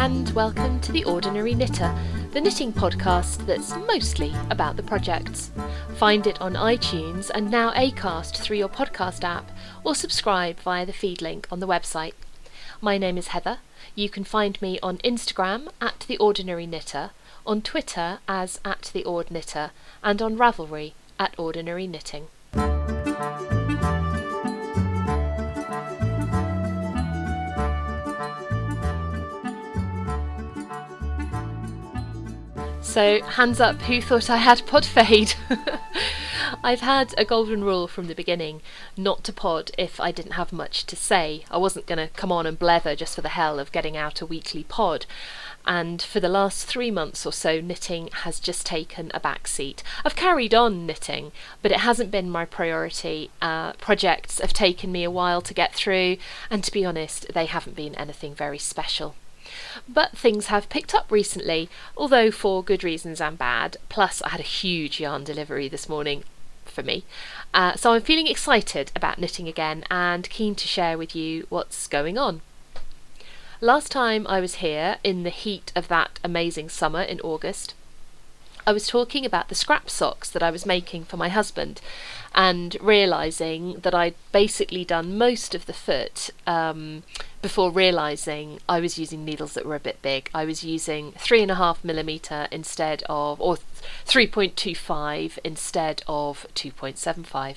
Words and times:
and 0.00 0.30
welcome 0.30 0.80
to 0.80 0.92
The 0.92 1.04
Ordinary 1.04 1.54
Knitter, 1.54 1.94
the 2.32 2.40
knitting 2.40 2.72
podcast 2.72 3.44
that's 3.44 3.76
mostly 3.76 4.32
about 4.48 4.76
the 4.76 4.82
projects. 4.82 5.50
Find 5.96 6.26
it 6.26 6.40
on 6.40 6.54
iTunes 6.54 7.30
and 7.34 7.50
now 7.50 7.70
Acast 7.72 8.38
through 8.38 8.56
your 8.56 8.70
podcast 8.70 9.24
app, 9.24 9.50
or 9.84 9.94
subscribe 9.94 10.58
via 10.60 10.86
the 10.86 10.94
feed 10.94 11.20
link 11.20 11.46
on 11.52 11.60
the 11.60 11.68
website. 11.68 12.14
My 12.80 12.96
name 12.96 13.18
is 13.18 13.28
Heather. 13.28 13.58
You 13.94 14.08
can 14.08 14.24
find 14.24 14.60
me 14.62 14.78
on 14.82 14.96
Instagram 15.04 15.68
at 15.82 16.06
The 16.08 16.16
Ordinary 16.16 16.66
Knitter, 16.66 17.10
on 17.44 17.60
Twitter 17.60 18.20
as 18.26 18.58
at 18.64 18.90
The 18.94 19.04
Ord 19.04 19.30
Knitter, 19.30 19.70
and 20.02 20.22
on 20.22 20.38
Ravelry 20.38 20.94
at 21.18 21.38
Ordinary 21.38 21.86
Knitting. 21.86 22.28
So, 32.82 33.22
hands 33.22 33.60
up, 33.60 33.82
who 33.82 34.00
thought 34.00 34.30
I 34.30 34.38
had 34.38 34.66
pod 34.66 34.84
fade? 34.84 35.34
I've 36.64 36.80
had 36.80 37.14
a 37.16 37.24
golden 37.24 37.62
rule 37.62 37.86
from 37.86 38.06
the 38.06 38.14
beginning 38.14 38.62
not 38.96 39.22
to 39.24 39.32
pod 39.32 39.70
if 39.78 40.00
I 40.00 40.10
didn't 40.10 40.32
have 40.32 40.52
much 40.52 40.84
to 40.86 40.96
say. 40.96 41.44
I 41.50 41.58
wasn't 41.58 41.86
going 41.86 41.98
to 41.98 42.12
come 42.14 42.32
on 42.32 42.46
and 42.46 42.58
blether 42.58 42.96
just 42.96 43.14
for 43.14 43.20
the 43.20 43.28
hell 43.28 43.58
of 43.58 43.70
getting 43.70 43.96
out 43.96 44.20
a 44.20 44.26
weekly 44.26 44.64
pod. 44.64 45.06
And 45.66 46.00
for 46.02 46.20
the 46.20 46.28
last 46.28 46.66
three 46.66 46.90
months 46.90 47.24
or 47.24 47.32
so, 47.32 47.60
knitting 47.60 48.08
has 48.24 48.40
just 48.40 48.66
taken 48.66 49.10
a 49.14 49.20
back 49.20 49.46
seat. 49.46 49.82
I've 50.04 50.16
carried 50.16 50.54
on 50.54 50.86
knitting, 50.86 51.32
but 51.62 51.70
it 51.70 51.80
hasn't 51.80 52.10
been 52.10 52.30
my 52.30 52.44
priority. 52.44 53.30
Uh, 53.40 53.74
projects 53.74 54.40
have 54.40 54.52
taken 54.52 54.90
me 54.90 55.04
a 55.04 55.10
while 55.10 55.42
to 55.42 55.54
get 55.54 55.74
through, 55.74 56.16
and 56.50 56.64
to 56.64 56.72
be 56.72 56.84
honest, 56.84 57.32
they 57.34 57.46
haven't 57.46 57.76
been 57.76 57.94
anything 57.94 58.34
very 58.34 58.58
special. 58.58 59.14
But 59.88 60.16
things 60.16 60.46
have 60.46 60.68
picked 60.68 60.94
up 60.94 61.10
recently, 61.10 61.68
although 61.96 62.30
for 62.30 62.62
good 62.62 62.84
reasons 62.84 63.20
and 63.20 63.36
bad. 63.38 63.76
Plus, 63.88 64.22
I 64.22 64.30
had 64.30 64.40
a 64.40 64.44
huge 64.44 65.00
yarn 65.00 65.24
delivery 65.24 65.68
this 65.68 65.88
morning 65.88 66.24
for 66.64 66.82
me. 66.82 67.04
Uh, 67.52 67.74
so 67.74 67.92
I'm 67.92 68.02
feeling 68.02 68.26
excited 68.26 68.92
about 68.94 69.18
knitting 69.18 69.48
again 69.48 69.84
and 69.90 70.30
keen 70.30 70.54
to 70.54 70.68
share 70.68 70.96
with 70.96 71.16
you 71.16 71.46
what's 71.48 71.86
going 71.86 72.16
on. 72.16 72.42
Last 73.60 73.92
time 73.92 74.26
I 74.26 74.40
was 74.40 74.56
here, 74.56 74.96
in 75.04 75.22
the 75.22 75.30
heat 75.30 75.70
of 75.76 75.88
that 75.88 76.18
amazing 76.24 76.70
summer 76.70 77.02
in 77.02 77.20
August, 77.20 77.74
I 78.70 78.72
was 78.72 78.86
talking 78.86 79.26
about 79.26 79.48
the 79.48 79.56
scrap 79.56 79.90
socks 79.90 80.30
that 80.30 80.44
I 80.44 80.52
was 80.52 80.64
making 80.64 81.06
for 81.06 81.16
my 81.16 81.28
husband 81.28 81.80
and 82.36 82.76
realizing 82.80 83.80
that 83.80 83.96
I'd 83.96 84.14
basically 84.30 84.84
done 84.84 85.18
most 85.18 85.56
of 85.56 85.66
the 85.66 85.72
foot 85.72 86.30
um, 86.46 87.02
before 87.42 87.72
realizing 87.72 88.60
I 88.68 88.78
was 88.78 88.96
using 88.96 89.24
needles 89.24 89.54
that 89.54 89.66
were 89.66 89.74
a 89.74 89.80
bit 89.80 90.00
big. 90.02 90.30
I 90.32 90.44
was 90.44 90.62
using 90.62 91.10
three 91.18 91.42
and 91.42 91.50
a 91.50 91.56
half 91.56 91.82
millimeter 91.82 92.46
instead 92.52 93.02
of, 93.08 93.40
or 93.40 93.56
3.25 94.06 95.38
instead 95.44 96.02
of 96.06 96.46
2.75. 96.54 97.56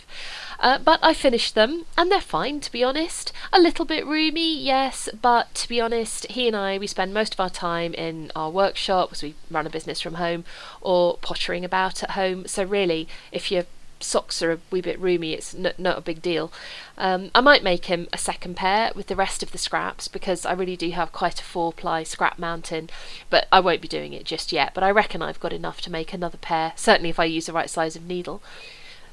Uh, 0.59 0.77
but 0.79 0.99
I 1.01 1.13
finished 1.13 1.55
them 1.55 1.85
and 1.97 2.11
they're 2.11 2.21
fine 2.21 2.59
to 2.61 2.71
be 2.71 2.83
honest. 2.83 3.31
A 3.51 3.59
little 3.59 3.85
bit 3.85 4.05
roomy, 4.05 4.57
yes, 4.57 5.09
but 5.21 5.53
to 5.55 5.69
be 5.69 5.81
honest, 5.81 6.25
he 6.27 6.47
and 6.47 6.55
I, 6.55 6.77
we 6.77 6.87
spend 6.87 7.13
most 7.13 7.33
of 7.33 7.39
our 7.39 7.49
time 7.49 7.93
in 7.93 8.31
our 8.35 8.49
workshop 8.49 9.09
because 9.09 9.23
we 9.23 9.35
run 9.49 9.67
a 9.67 9.69
business 9.69 10.01
from 10.01 10.15
home 10.15 10.45
or 10.81 11.17
pottering 11.17 11.65
about 11.65 12.03
at 12.03 12.11
home. 12.11 12.47
So, 12.47 12.63
really, 12.63 13.07
if 13.31 13.51
you're 13.51 13.65
socks 14.03 14.41
are 14.41 14.51
a 14.51 14.59
wee 14.71 14.81
bit 14.81 14.99
roomy, 14.99 15.33
it's 15.33 15.55
n- 15.55 15.73
not 15.77 15.97
a 15.97 16.01
big 16.01 16.21
deal. 16.21 16.51
Um, 16.97 17.31
I 17.33 17.41
might 17.41 17.63
make 17.63 17.85
him 17.85 18.07
a 18.13 18.17
second 18.17 18.55
pair 18.55 18.91
with 18.95 19.07
the 19.07 19.15
rest 19.15 19.41
of 19.41 19.51
the 19.51 19.57
scraps 19.57 20.07
because 20.07 20.45
I 20.45 20.53
really 20.53 20.77
do 20.77 20.89
have 20.91 21.11
quite 21.11 21.39
a 21.39 21.43
four 21.43 21.73
ply 21.73 22.03
scrap 22.03 22.37
mountain, 22.37 22.89
but 23.29 23.47
I 23.51 23.59
won't 23.59 23.81
be 23.81 23.87
doing 23.87 24.13
it 24.13 24.25
just 24.25 24.51
yet. 24.51 24.73
But 24.73 24.83
I 24.83 24.91
reckon 24.91 25.21
I've 25.21 25.39
got 25.39 25.53
enough 25.53 25.81
to 25.81 25.91
make 25.91 26.13
another 26.13 26.37
pair, 26.37 26.73
certainly 26.75 27.09
if 27.09 27.19
I 27.19 27.25
use 27.25 27.47
the 27.47 27.53
right 27.53 27.69
size 27.69 27.95
of 27.95 28.05
needle 28.05 28.41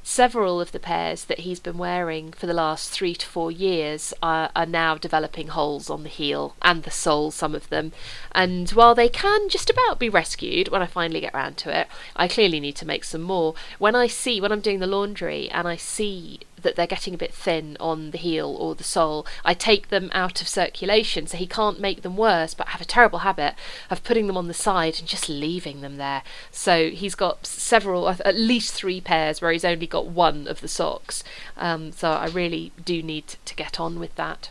several 0.02 0.60
of 0.60 0.72
the 0.72 0.78
pairs 0.78 1.24
that 1.24 1.40
he's 1.40 1.60
been 1.60 1.78
wearing 1.78 2.32
for 2.32 2.46
the 2.46 2.54
last 2.54 2.90
three 2.90 3.14
to 3.14 3.26
four 3.26 3.50
years 3.50 4.12
are, 4.22 4.50
are, 4.56 4.66
now 4.66 4.96
developing 4.96 5.48
holes 5.48 5.90
on 5.90 6.02
the 6.02 6.08
heel 6.08 6.54
and 6.62 6.82
the 6.82 6.90
sole, 6.90 7.30
some 7.30 7.54
of 7.54 7.68
them. 7.68 7.92
And 8.32 8.70
while 8.70 8.94
they 8.94 9.08
can 9.08 9.48
just 9.48 9.70
about 9.70 9.98
be 9.98 10.08
rescued 10.08 10.68
when 10.68 10.82
I 10.82 10.86
finally 10.86 11.20
get 11.20 11.34
round 11.34 11.56
to 11.58 11.76
it, 11.76 11.88
I 12.16 12.28
clearly 12.28 12.60
need 12.60 12.76
to 12.76 12.86
make 12.86 13.04
some 13.04 13.22
more. 13.22 13.54
When 13.78 13.94
I 13.94 14.06
see, 14.06 14.40
when 14.40 14.52
I'm 14.52 14.60
doing 14.60 14.78
the 14.78 14.86
laundry 14.86 15.50
and 15.50 15.66
I 15.66 15.76
see 15.76 16.40
that 16.62 16.76
they're 16.76 16.86
getting 16.86 17.14
a 17.14 17.18
bit 17.18 17.32
thin 17.32 17.76
on 17.80 18.10
the 18.10 18.18
heel 18.18 18.56
or 18.58 18.74
the 18.74 18.84
sole, 18.84 19.26
I 19.44 19.54
take 19.54 19.88
them 19.88 20.10
out 20.12 20.40
of 20.40 20.48
circulation 20.48 21.26
so 21.26 21.36
he 21.36 21.46
can't 21.46 21.80
make 21.80 22.02
them 22.02 22.16
worse. 22.16 22.54
But 22.54 22.68
I 22.68 22.70
have 22.72 22.80
a 22.80 22.86
terrible 22.86 23.20
habit 23.20 23.54
of 23.90 24.04
putting 24.04 24.26
them 24.26 24.36
on 24.36 24.48
the 24.48 24.54
side 24.54 24.98
and 24.98 25.08
just 25.08 25.28
leaving 25.28 25.80
them 25.80 25.96
there. 25.96 26.22
So 26.50 26.90
he's 26.90 27.14
got 27.14 27.46
several, 27.46 28.08
at 28.08 28.36
least 28.36 28.74
three 28.74 29.00
pairs 29.00 29.40
where 29.40 29.52
he's 29.52 29.64
only 29.64 29.86
got 29.86 30.06
one 30.06 30.46
of 30.46 30.60
the 30.60 30.68
socks. 30.68 31.24
Um, 31.56 31.92
so 31.92 32.10
I 32.12 32.26
really 32.26 32.72
do 32.84 33.02
need 33.02 33.36
to 33.44 33.54
get 33.54 33.80
on 33.80 33.98
with 33.98 34.14
that. 34.16 34.50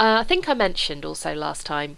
Uh, 0.00 0.18
I 0.20 0.24
think 0.24 0.48
I 0.48 0.54
mentioned 0.54 1.04
also 1.04 1.34
last 1.34 1.66
time 1.66 1.96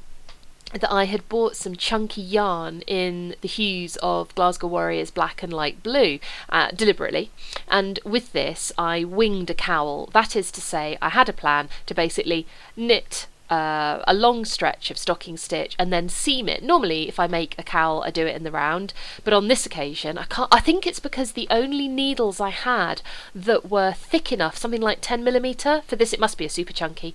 that 0.72 0.92
I 0.92 1.04
had 1.04 1.28
bought 1.28 1.56
some 1.56 1.76
chunky 1.76 2.22
yarn 2.22 2.82
in 2.82 3.34
the 3.40 3.48
hues 3.48 3.96
of 3.96 4.34
Glasgow 4.34 4.68
Warriors 4.68 5.10
black 5.10 5.42
and 5.42 5.52
light 5.52 5.82
blue 5.82 6.18
uh, 6.48 6.70
deliberately. 6.70 7.30
And 7.68 7.98
with 8.04 8.32
this, 8.32 8.72
I 8.78 9.04
winged 9.04 9.50
a 9.50 9.54
cowl. 9.54 10.08
That 10.12 10.36
is 10.36 10.50
to 10.52 10.60
say, 10.60 10.96
I 11.02 11.10
had 11.10 11.28
a 11.28 11.32
plan 11.32 11.68
to 11.86 11.94
basically 11.94 12.46
knit 12.76 13.26
uh, 13.50 14.02
a 14.06 14.14
long 14.14 14.44
stretch 14.44 14.90
of 14.90 14.96
stocking 14.98 15.36
stitch 15.36 15.74
and 15.78 15.92
then 15.92 16.08
seam 16.08 16.48
it. 16.48 16.62
Normally, 16.62 17.08
if 17.08 17.18
I 17.18 17.26
make 17.26 17.56
a 17.58 17.64
cowl, 17.64 18.02
I 18.04 18.10
do 18.10 18.24
it 18.24 18.36
in 18.36 18.44
the 18.44 18.52
round, 18.52 18.94
but 19.24 19.32
on 19.32 19.48
this 19.48 19.66
occasion, 19.66 20.16
I 20.16 20.24
can't. 20.24 20.48
I 20.54 20.60
think 20.60 20.86
it's 20.86 21.00
because 21.00 21.32
the 21.32 21.48
only 21.50 21.88
needles 21.88 22.40
I 22.40 22.50
had 22.50 23.02
that 23.34 23.68
were 23.68 23.92
thick 23.92 24.30
enough, 24.30 24.56
something 24.56 24.80
like 24.80 24.98
10 25.00 25.24
millimeter. 25.24 25.82
For 25.88 25.96
this, 25.96 26.12
it 26.12 26.20
must 26.20 26.38
be 26.38 26.44
a 26.44 26.50
super 26.50 26.72
chunky. 26.72 27.12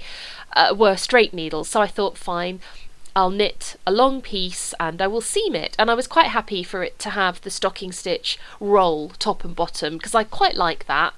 Uh, 0.54 0.76
were 0.78 0.98
straight 0.98 1.34
needles, 1.34 1.70
so 1.70 1.82
I 1.82 1.88
thought, 1.88 2.18
fine. 2.18 2.60
I'll 3.16 3.30
knit 3.30 3.78
a 3.88 3.92
long 3.92 4.22
piece 4.22 4.74
and 4.80 5.02
I 5.02 5.08
will 5.08 5.22
seam 5.22 5.56
it. 5.56 5.76
And 5.80 5.90
I 5.90 5.94
was 5.94 6.08
quite 6.08 6.28
happy 6.28 6.64
for 6.64 6.84
it 6.84 7.00
to 7.00 7.12
have 7.12 7.42
the 7.42 7.50
stocking 7.50 7.92
stitch 7.92 8.38
roll 8.59 9.09
top 9.20 9.46
and 9.46 9.56
bottom 9.56 9.98
because 9.98 10.14
I 10.14 10.24
quite 10.24 10.56
like 10.56 10.86
that. 10.88 11.14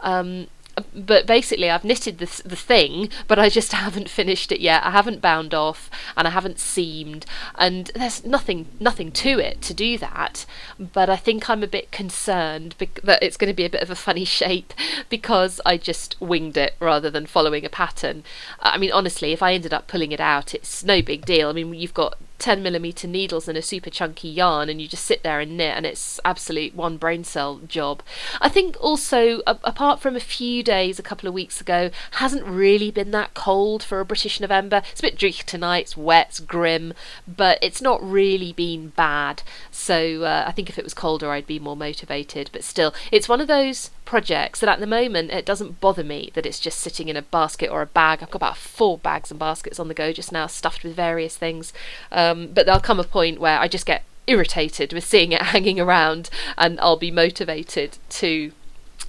Um, 0.00 0.46
but 0.94 1.26
basically 1.26 1.70
I've 1.70 1.84
knitted 1.84 2.18
the 2.18 2.42
the 2.44 2.56
thing, 2.56 3.08
but 3.28 3.38
I 3.38 3.48
just 3.48 3.72
haven't 3.84 4.08
finished 4.08 4.52
it 4.52 4.60
yet. 4.60 4.84
I 4.84 4.90
haven't 4.90 5.20
bound 5.20 5.54
off 5.54 5.90
and 6.16 6.26
I 6.26 6.30
haven't 6.30 6.58
seamed, 6.58 7.26
and 7.56 7.90
there's 7.94 8.24
nothing 8.24 8.66
nothing 8.78 9.12
to 9.12 9.38
it 9.38 9.62
to 9.62 9.74
do 9.74 9.98
that. 9.98 10.46
But 10.78 11.10
I 11.10 11.16
think 11.16 11.48
I'm 11.48 11.62
a 11.62 11.68
bit 11.68 11.90
concerned 11.90 12.74
that 13.04 13.22
it's 13.22 13.36
going 13.36 13.50
to 13.50 13.56
be 13.56 13.64
a 13.64 13.70
bit 13.70 13.82
of 13.82 13.90
a 13.90 13.96
funny 13.96 14.24
shape 14.40 14.72
because 15.08 15.60
I 15.66 15.76
just 15.76 16.20
winged 16.20 16.56
it 16.56 16.74
rather 16.80 17.10
than 17.10 17.26
following 17.26 17.64
a 17.64 17.70
pattern. 17.70 18.24
I 18.60 18.78
mean, 18.78 18.92
honestly, 18.92 19.32
if 19.32 19.42
I 19.42 19.54
ended 19.54 19.74
up 19.74 19.86
pulling 19.86 20.12
it 20.12 20.20
out, 20.20 20.54
it's 20.54 20.84
no 20.84 21.02
big 21.02 21.24
deal. 21.24 21.48
I 21.48 21.52
mean, 21.52 21.74
you've 21.74 21.94
got 21.94 22.18
10 22.40 22.62
millimeter 22.62 23.06
needles 23.06 23.46
and 23.46 23.56
a 23.56 23.62
super 23.62 23.90
chunky 23.90 24.28
yarn 24.28 24.68
and 24.68 24.80
you 24.80 24.88
just 24.88 25.04
sit 25.04 25.22
there 25.22 25.40
and 25.40 25.56
knit 25.56 25.76
and 25.76 25.84
it's 25.84 26.18
absolute 26.24 26.74
one 26.74 26.96
brain 26.96 27.22
cell 27.22 27.60
job 27.68 28.02
i 28.40 28.48
think 28.48 28.76
also 28.80 29.40
a- 29.46 29.58
apart 29.62 30.00
from 30.00 30.16
a 30.16 30.20
few 30.20 30.62
days 30.62 30.98
a 30.98 31.02
couple 31.02 31.28
of 31.28 31.34
weeks 31.34 31.60
ago 31.60 31.90
hasn't 32.12 32.44
really 32.46 32.90
been 32.90 33.10
that 33.10 33.34
cold 33.34 33.82
for 33.82 34.00
a 34.00 34.04
british 34.04 34.40
november 34.40 34.82
it's 34.90 35.00
a 35.00 35.02
bit 35.02 35.16
dreary 35.16 35.30
tonight 35.46 35.82
it's 35.82 35.96
wet 35.96 36.28
it's 36.30 36.40
grim 36.40 36.94
but 37.28 37.58
it's 37.60 37.82
not 37.82 38.02
really 38.02 38.52
been 38.52 38.88
bad 38.96 39.42
so 39.70 40.22
uh, 40.22 40.44
i 40.46 40.50
think 40.50 40.68
if 40.70 40.78
it 40.78 40.84
was 40.84 40.94
colder 40.94 41.30
i'd 41.30 41.46
be 41.46 41.58
more 41.58 41.76
motivated 41.76 42.48
but 42.52 42.64
still 42.64 42.94
it's 43.12 43.28
one 43.28 43.40
of 43.40 43.48
those 43.48 43.90
projects 44.10 44.58
that 44.58 44.68
at 44.68 44.80
the 44.80 44.88
moment 44.88 45.30
it 45.30 45.46
doesn't 45.46 45.80
bother 45.80 46.02
me 46.02 46.32
that 46.34 46.44
it's 46.44 46.58
just 46.58 46.80
sitting 46.80 47.08
in 47.08 47.16
a 47.16 47.22
basket 47.22 47.70
or 47.70 47.80
a 47.80 47.86
bag. 47.86 48.18
I've 48.20 48.30
got 48.30 48.42
about 48.42 48.56
four 48.56 48.98
bags 48.98 49.30
and 49.30 49.38
baskets 49.38 49.78
on 49.78 49.86
the 49.86 49.94
go 49.94 50.12
just 50.12 50.32
now, 50.32 50.48
stuffed 50.48 50.82
with 50.82 50.96
various 50.96 51.36
things. 51.36 51.72
Um, 52.10 52.29
but 52.52 52.66
there'll 52.66 52.80
come 52.80 53.00
a 53.00 53.04
point 53.04 53.40
where 53.40 53.58
I 53.58 53.68
just 53.68 53.86
get 53.86 54.04
irritated 54.26 54.92
with 54.92 55.04
seeing 55.04 55.32
it 55.32 55.42
hanging 55.54 55.80
around, 55.80 56.30
and 56.56 56.78
I'll 56.80 56.96
be 56.96 57.10
motivated 57.10 57.98
to 58.10 58.52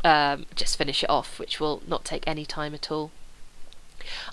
um, 0.03 0.45
just 0.55 0.77
finish 0.77 1.03
it 1.03 1.09
off, 1.09 1.39
which 1.39 1.59
will 1.59 1.81
not 1.87 2.05
take 2.05 2.23
any 2.27 2.45
time 2.45 2.73
at 2.73 2.91
all. 2.91 3.11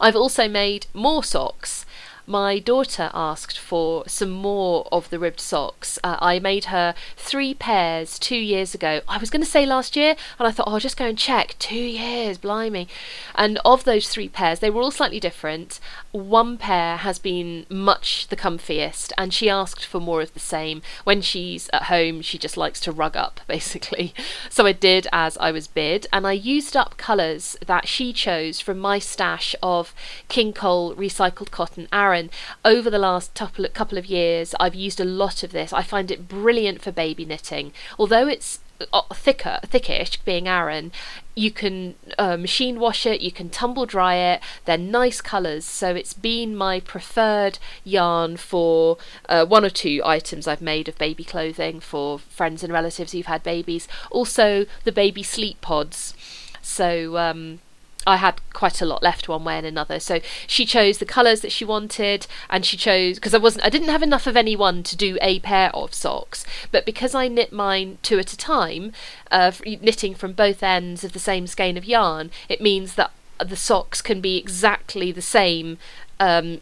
I've 0.01 0.17
also 0.17 0.49
made 0.49 0.87
more 0.95 1.23
socks 1.23 1.85
my 2.29 2.59
daughter 2.59 3.11
asked 3.15 3.59
for 3.59 4.05
some 4.07 4.31
more 4.31 4.87
of 4.93 5.09
the 5.09 5.19
ribbed 5.19 5.41
socks. 5.41 5.99
Uh, 6.05 6.17
I 6.21 6.39
made 6.39 6.67
her 6.67 6.95
three 7.17 7.55
pairs 7.55 8.19
two 8.19 8.37
years 8.37 8.75
ago. 8.75 9.01
I 9.09 9.17
was 9.17 9.31
going 9.31 9.41
to 9.41 9.49
say 9.49 9.65
last 9.65 9.97
year, 9.97 10.15
and 10.39 10.47
I 10.47 10.51
thought, 10.51 10.69
oh, 10.69 10.75
I'll 10.75 10.81
just 10.81 10.99
go 10.99 11.07
and 11.07 11.17
check. 11.17 11.57
Two 11.59 11.75
years, 11.75 12.37
blimey. 12.37 12.87
And 13.35 13.59
of 13.65 13.85
those 13.85 14.09
three 14.09 14.29
pairs, 14.29 14.61
they 14.61 14.69
were 14.69 14.83
all 14.83 14.91
slightly 14.91 15.19
different. 15.19 15.81
One 16.13 16.59
pair 16.59 16.99
has 16.99 17.19
been 17.19 17.65
much 17.71 18.29
the 18.29 18.37
comfiest, 18.37 19.13
and 19.17 19.33
she 19.33 19.49
asked 19.49 19.87
for 19.87 19.99
more 19.99 20.21
of 20.21 20.35
the 20.35 20.41
same. 20.41 20.83
When 21.05 21.23
she's 21.23 21.71
at 21.73 21.85
home, 21.85 22.21
she 22.21 22.37
just 22.37 22.59
likes 22.59 22.81
to 22.81 22.93
rug 22.93 23.17
up, 23.17 23.41
basically. 23.47 24.13
So 24.51 24.67
I 24.67 24.73
did 24.73 25.07
as 25.13 25.39
I 25.39 25.51
was 25.51 25.67
bid, 25.67 26.07
and 26.13 26.27
I 26.27 26.33
used 26.33 26.77
up 26.77 26.99
colours 26.99 27.57
that 27.67 27.89
she 27.89 28.13
chose 28.13 28.61
from 28.61 28.79
my 28.79 28.99
stash 28.99 29.55
of 29.63 29.95
King 30.29 30.53
Cole 30.53 30.95
recycled 30.95 31.51
cotton 31.51 31.89
Aran 31.91 32.18
Over 32.65 32.91
the 32.91 32.99
last 32.99 33.35
couple 33.35 33.99
of 33.99 34.07
years, 34.07 34.55
I've 34.61 34.75
used 34.75 35.01
a 35.01 35.05
lot 35.05 35.43
of 35.43 35.53
this. 35.53 35.73
I 35.73 35.83
find 35.83 36.11
it 36.11 36.29
brilliant 36.29 36.83
for 36.83 36.93
baby 36.93 37.25
knitting. 37.25 37.73
Although 37.99 38.29
it's 38.29 38.61
uh, 38.93 39.03
thicker, 39.13 39.59
thickish, 39.65 40.25
being 40.25 40.47
Aran, 40.47 40.93
you 41.35 41.51
can 41.51 41.95
uh, 42.19 42.37
machine 42.37 42.79
wash 42.79 43.07
it, 43.07 43.21
you 43.21 43.33
can 43.33 43.51
tumble 43.51 43.87
dry 43.87 44.15
it. 44.15 44.41
They're 44.65 44.79
nice 44.79 45.21
colours, 45.21 45.65
so 45.65 45.95
it's 45.95 46.13
been 46.13 46.55
my 46.55 46.81
preferred 46.81 47.59
yarn 47.85 48.37
for 48.37 48.99
uh, 49.29 49.47
one 49.47 49.65
or 49.65 49.71
two 49.71 50.01
items 50.05 50.47
I've 50.47 50.63
made 50.63 50.89
of 50.89 50.99
baby 50.99 51.25
clothing 51.25 51.81
for 51.81 52.19
friends 52.19 52.63
and 52.63 52.73
relatives 52.73 53.13
who've 53.13 53.27
had 53.27 53.43
babies. 53.43 53.89
Also, 54.11 54.67
the 54.85 54.93
baby 54.93 55.23
sleep 55.23 55.61
pods. 55.61 56.15
So 56.63 57.17
um, 57.17 57.61
I 58.09 58.17
had 58.17 58.41
quite 58.55 58.81
a 58.81 58.87
lot 58.87 59.03
left 59.03 59.29
one 59.29 59.45
way 59.45 59.59
and 59.59 59.67
another. 59.67 60.01
So 60.01 60.21
she 60.47 60.65
chose 60.65 60.97
the 60.97 61.05
colours 61.05 61.43
that 61.43 61.53
she 61.53 61.65
wanted, 61.67 62.27
and 62.49 62.65
she 62.65 62.79
chose 62.79 63.17
because 63.17 63.35
I 63.35 63.39
wasn't, 63.39 63.67
I 63.67 63.69
didn't 63.69 63.91
have 63.91 64.03
enough 64.03 64.27
of 64.27 64.35
any 64.35 64.57
one 64.57 64.83
to 64.85 64.97
do 64.97 65.19
a 65.21 65.41
pair 65.41 65.69
of 65.77 65.93
socks. 65.93 66.47
But 66.73 66.87
because 66.87 67.15
I 67.15 67.29
knit 67.29 67.53
mine 67.53 67.99
two 68.03 68.19
at 68.19 68.33
a 68.33 68.37
time, 68.37 68.93
uh, 69.31 69.53
knitting 69.67 70.15
from 70.15 70.33
both 70.33 70.63
ends 70.63 71.05
of 71.05 71.13
the 71.13 71.19
same 71.19 71.47
skein 71.47 71.77
of 71.77 71.85
yarn, 71.85 72.31
it 72.49 72.63
means 72.63 72.95
that 72.95 73.11
the 73.39 73.57
socks 73.57 74.01
can 74.01 74.23
be 74.23 74.39
exactly 74.39 75.13
the 75.13 75.23
same 75.23 75.77
um, 76.19 76.61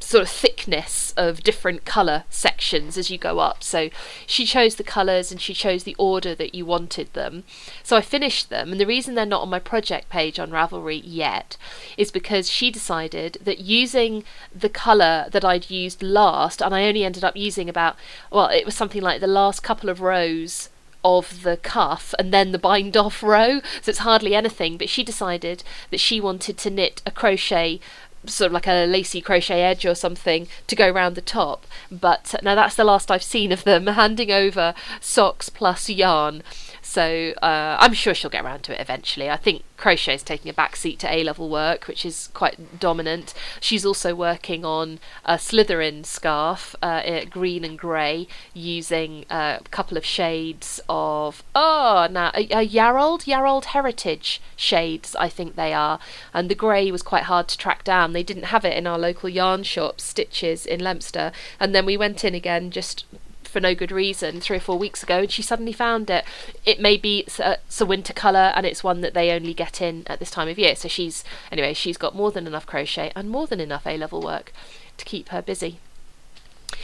sort 0.00 0.22
of 0.22 0.30
thickness 0.30 1.12
of 1.16 1.42
different 1.42 1.84
colour 1.84 2.24
sections 2.30 2.96
as 2.96 3.10
you 3.10 3.18
go 3.18 3.38
up. 3.38 3.62
So 3.62 3.90
she 4.26 4.44
chose 4.46 4.76
the 4.76 4.82
colours 4.82 5.30
and 5.30 5.40
she 5.40 5.54
chose 5.54 5.84
the 5.84 5.96
order 5.98 6.34
that 6.34 6.54
you 6.54 6.64
wanted 6.64 7.12
them. 7.12 7.44
So 7.82 7.96
I 7.96 8.00
finished 8.00 8.50
them, 8.50 8.72
and 8.72 8.80
the 8.80 8.86
reason 8.86 9.14
they're 9.14 9.26
not 9.26 9.42
on 9.42 9.50
my 9.50 9.58
project 9.58 10.08
page 10.08 10.38
on 10.38 10.50
Ravelry 10.50 11.00
yet 11.04 11.56
is 11.96 12.10
because 12.10 12.50
she 12.50 12.70
decided 12.70 13.38
that 13.42 13.58
using 13.58 14.24
the 14.54 14.68
colour 14.68 15.26
that 15.30 15.44
I'd 15.44 15.70
used 15.70 16.02
last, 16.02 16.62
and 16.62 16.74
I 16.74 16.84
only 16.84 17.04
ended 17.04 17.24
up 17.24 17.36
using 17.36 17.68
about, 17.68 17.96
well, 18.30 18.48
it 18.48 18.64
was 18.64 18.74
something 18.74 19.02
like 19.02 19.20
the 19.20 19.26
last 19.26 19.62
couple 19.62 19.90
of 19.90 20.00
rows 20.00 20.70
of 21.02 21.42
the 21.44 21.56
cuff 21.56 22.14
and 22.18 22.32
then 22.32 22.52
the 22.52 22.58
bind 22.58 22.96
off 22.96 23.22
row, 23.22 23.60
so 23.80 23.90
it's 23.90 24.00
hardly 24.00 24.34
anything. 24.34 24.76
But 24.76 24.88
she 24.88 25.02
decided 25.02 25.64
that 25.90 26.00
she 26.00 26.20
wanted 26.20 26.58
to 26.58 26.70
knit 26.70 27.00
a 27.06 27.10
crochet 27.10 27.80
sort 28.26 28.48
of 28.48 28.52
like 28.52 28.66
a 28.66 28.86
lacy 28.86 29.20
crochet 29.20 29.62
edge 29.62 29.86
or 29.86 29.94
something 29.94 30.46
to 30.66 30.76
go 30.76 30.90
around 30.90 31.14
the 31.14 31.20
top. 31.20 31.66
But 31.90 32.34
uh, 32.34 32.38
now 32.42 32.54
that's 32.54 32.76
the 32.76 32.84
last 32.84 33.10
I've 33.10 33.22
seen 33.22 33.52
of 33.52 33.64
them 33.64 33.86
handing 33.86 34.30
over 34.30 34.74
socks 35.00 35.48
plus 35.48 35.88
yarn. 35.88 36.42
So 36.90 37.34
uh, 37.40 37.76
I'm 37.78 37.92
sure 37.92 38.14
she'll 38.14 38.32
get 38.32 38.44
around 38.44 38.64
to 38.64 38.74
it 38.74 38.80
eventually. 38.80 39.30
I 39.30 39.36
think 39.36 39.62
crochet 39.76 40.14
is 40.14 40.24
taking 40.24 40.50
a 40.50 40.52
back 40.52 40.74
seat 40.74 40.98
to 40.98 41.08
A 41.08 41.22
level 41.22 41.48
work, 41.48 41.86
which 41.86 42.04
is 42.04 42.30
quite 42.34 42.80
dominant. 42.80 43.32
She's 43.60 43.86
also 43.86 44.12
working 44.12 44.64
on 44.64 44.98
a 45.24 45.34
Slytherin 45.34 46.04
scarf, 46.04 46.74
uh, 46.82 47.26
green 47.30 47.64
and 47.64 47.78
grey, 47.78 48.26
using 48.54 49.24
uh, 49.30 49.58
a 49.64 49.68
couple 49.68 49.96
of 49.96 50.04
shades 50.04 50.80
of 50.88 51.44
oh 51.54 52.08
now 52.10 52.32
a, 52.34 52.42
a 52.46 52.68
Yarold 52.68 53.22
Yarrold 53.24 53.66
Heritage 53.66 54.42
shades, 54.56 55.14
I 55.14 55.28
think 55.28 55.54
they 55.54 55.72
are. 55.72 56.00
And 56.34 56.48
the 56.48 56.56
grey 56.56 56.90
was 56.90 57.04
quite 57.04 57.24
hard 57.24 57.46
to 57.50 57.56
track 57.56 57.84
down. 57.84 58.14
They 58.14 58.24
didn't 58.24 58.46
have 58.46 58.64
it 58.64 58.76
in 58.76 58.88
our 58.88 58.98
local 58.98 59.28
yarn 59.28 59.62
shop, 59.62 60.00
Stitches 60.00 60.66
in 60.66 60.80
Leominster, 60.80 61.30
and 61.60 61.72
then 61.72 61.86
we 61.86 61.96
went 61.96 62.24
in 62.24 62.34
again 62.34 62.72
just 62.72 63.04
for 63.50 63.60
no 63.60 63.74
good 63.74 63.92
reason 63.92 64.40
three 64.40 64.56
or 64.56 64.60
four 64.60 64.78
weeks 64.78 65.02
ago, 65.02 65.18
and 65.18 65.30
she 65.30 65.42
suddenly 65.42 65.72
found 65.72 66.08
it. 66.08 66.24
It 66.64 66.80
may 66.80 66.96
be 66.96 67.20
it's 67.20 67.38
a, 67.38 67.46
uh, 67.46 67.56
it's 67.66 67.80
a 67.80 67.86
winter 67.86 68.12
colour, 68.12 68.52
and 68.54 68.64
it's 68.64 68.84
one 68.84 69.00
that 69.02 69.14
they 69.14 69.30
only 69.30 69.52
get 69.52 69.82
in 69.82 70.04
at 70.06 70.18
this 70.18 70.30
time 70.30 70.48
of 70.48 70.58
year. 70.58 70.74
So 70.74 70.88
she's 70.88 71.24
anyway, 71.52 71.74
she's 71.74 71.98
got 71.98 72.14
more 72.14 72.30
than 72.30 72.46
enough 72.46 72.66
crochet 72.66 73.12
and 73.14 73.28
more 73.28 73.46
than 73.46 73.60
enough 73.60 73.86
A 73.86 73.96
level 73.96 74.22
work 74.22 74.52
to 74.96 75.04
keep 75.04 75.28
her 75.30 75.42
busy. 75.42 75.78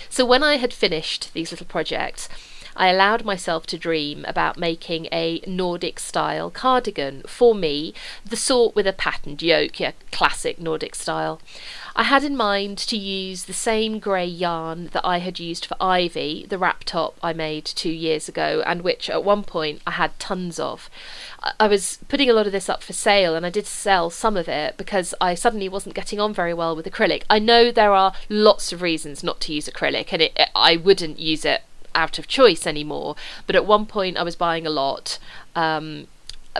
So 0.08 0.24
when 0.24 0.42
I 0.42 0.56
had 0.56 0.72
finished 0.72 1.32
these 1.32 1.50
little 1.50 1.66
projects, 1.66 2.28
I 2.76 2.88
allowed 2.88 3.24
myself 3.24 3.66
to 3.68 3.78
dream 3.78 4.24
about 4.28 4.58
making 4.58 5.06
a 5.10 5.40
Nordic 5.46 5.98
style 5.98 6.50
cardigan 6.50 7.22
for 7.26 7.54
me, 7.54 7.94
the 8.24 8.36
sort 8.36 8.74
with 8.74 8.86
a 8.86 8.92
patterned 8.92 9.42
yoke, 9.42 9.80
yeah, 9.80 9.92
classic 10.12 10.60
Nordic 10.60 10.94
style. 10.94 11.40
I 11.98 12.02
had 12.02 12.24
in 12.24 12.36
mind 12.36 12.76
to 12.78 12.96
use 12.98 13.44
the 13.44 13.54
same 13.54 13.98
grey 14.00 14.26
yarn 14.26 14.90
that 14.92 15.00
I 15.02 15.16
had 15.16 15.40
used 15.40 15.64
for 15.64 15.78
Ivy, 15.80 16.44
the 16.46 16.58
wrap 16.58 16.84
top 16.84 17.18
I 17.22 17.32
made 17.32 17.64
two 17.64 17.90
years 17.90 18.28
ago, 18.28 18.62
and 18.66 18.82
which 18.82 19.08
at 19.08 19.24
one 19.24 19.42
point 19.42 19.80
I 19.86 19.92
had 19.92 20.18
tons 20.18 20.60
of. 20.60 20.90
I 21.58 21.66
was 21.66 21.98
putting 22.08 22.28
a 22.28 22.34
lot 22.34 22.44
of 22.44 22.52
this 22.52 22.68
up 22.68 22.82
for 22.82 22.92
sale 22.92 23.34
and 23.34 23.46
I 23.46 23.50
did 23.50 23.66
sell 23.66 24.10
some 24.10 24.36
of 24.36 24.46
it 24.46 24.76
because 24.76 25.14
I 25.22 25.34
suddenly 25.34 25.70
wasn't 25.70 25.94
getting 25.94 26.20
on 26.20 26.34
very 26.34 26.52
well 26.52 26.76
with 26.76 26.84
acrylic. 26.84 27.22
I 27.30 27.38
know 27.38 27.72
there 27.72 27.92
are 27.92 28.12
lots 28.28 28.74
of 28.74 28.82
reasons 28.82 29.24
not 29.24 29.40
to 29.42 29.54
use 29.54 29.66
acrylic 29.66 30.12
and 30.12 30.20
it, 30.20 30.38
I 30.54 30.76
wouldn't 30.76 31.18
use 31.18 31.46
it 31.46 31.62
out 31.94 32.18
of 32.18 32.28
choice 32.28 32.66
anymore, 32.66 33.16
but 33.46 33.56
at 33.56 33.64
one 33.64 33.86
point 33.86 34.18
I 34.18 34.22
was 34.22 34.36
buying 34.36 34.66
a 34.66 34.70
lot. 34.70 35.18
Um, 35.54 36.08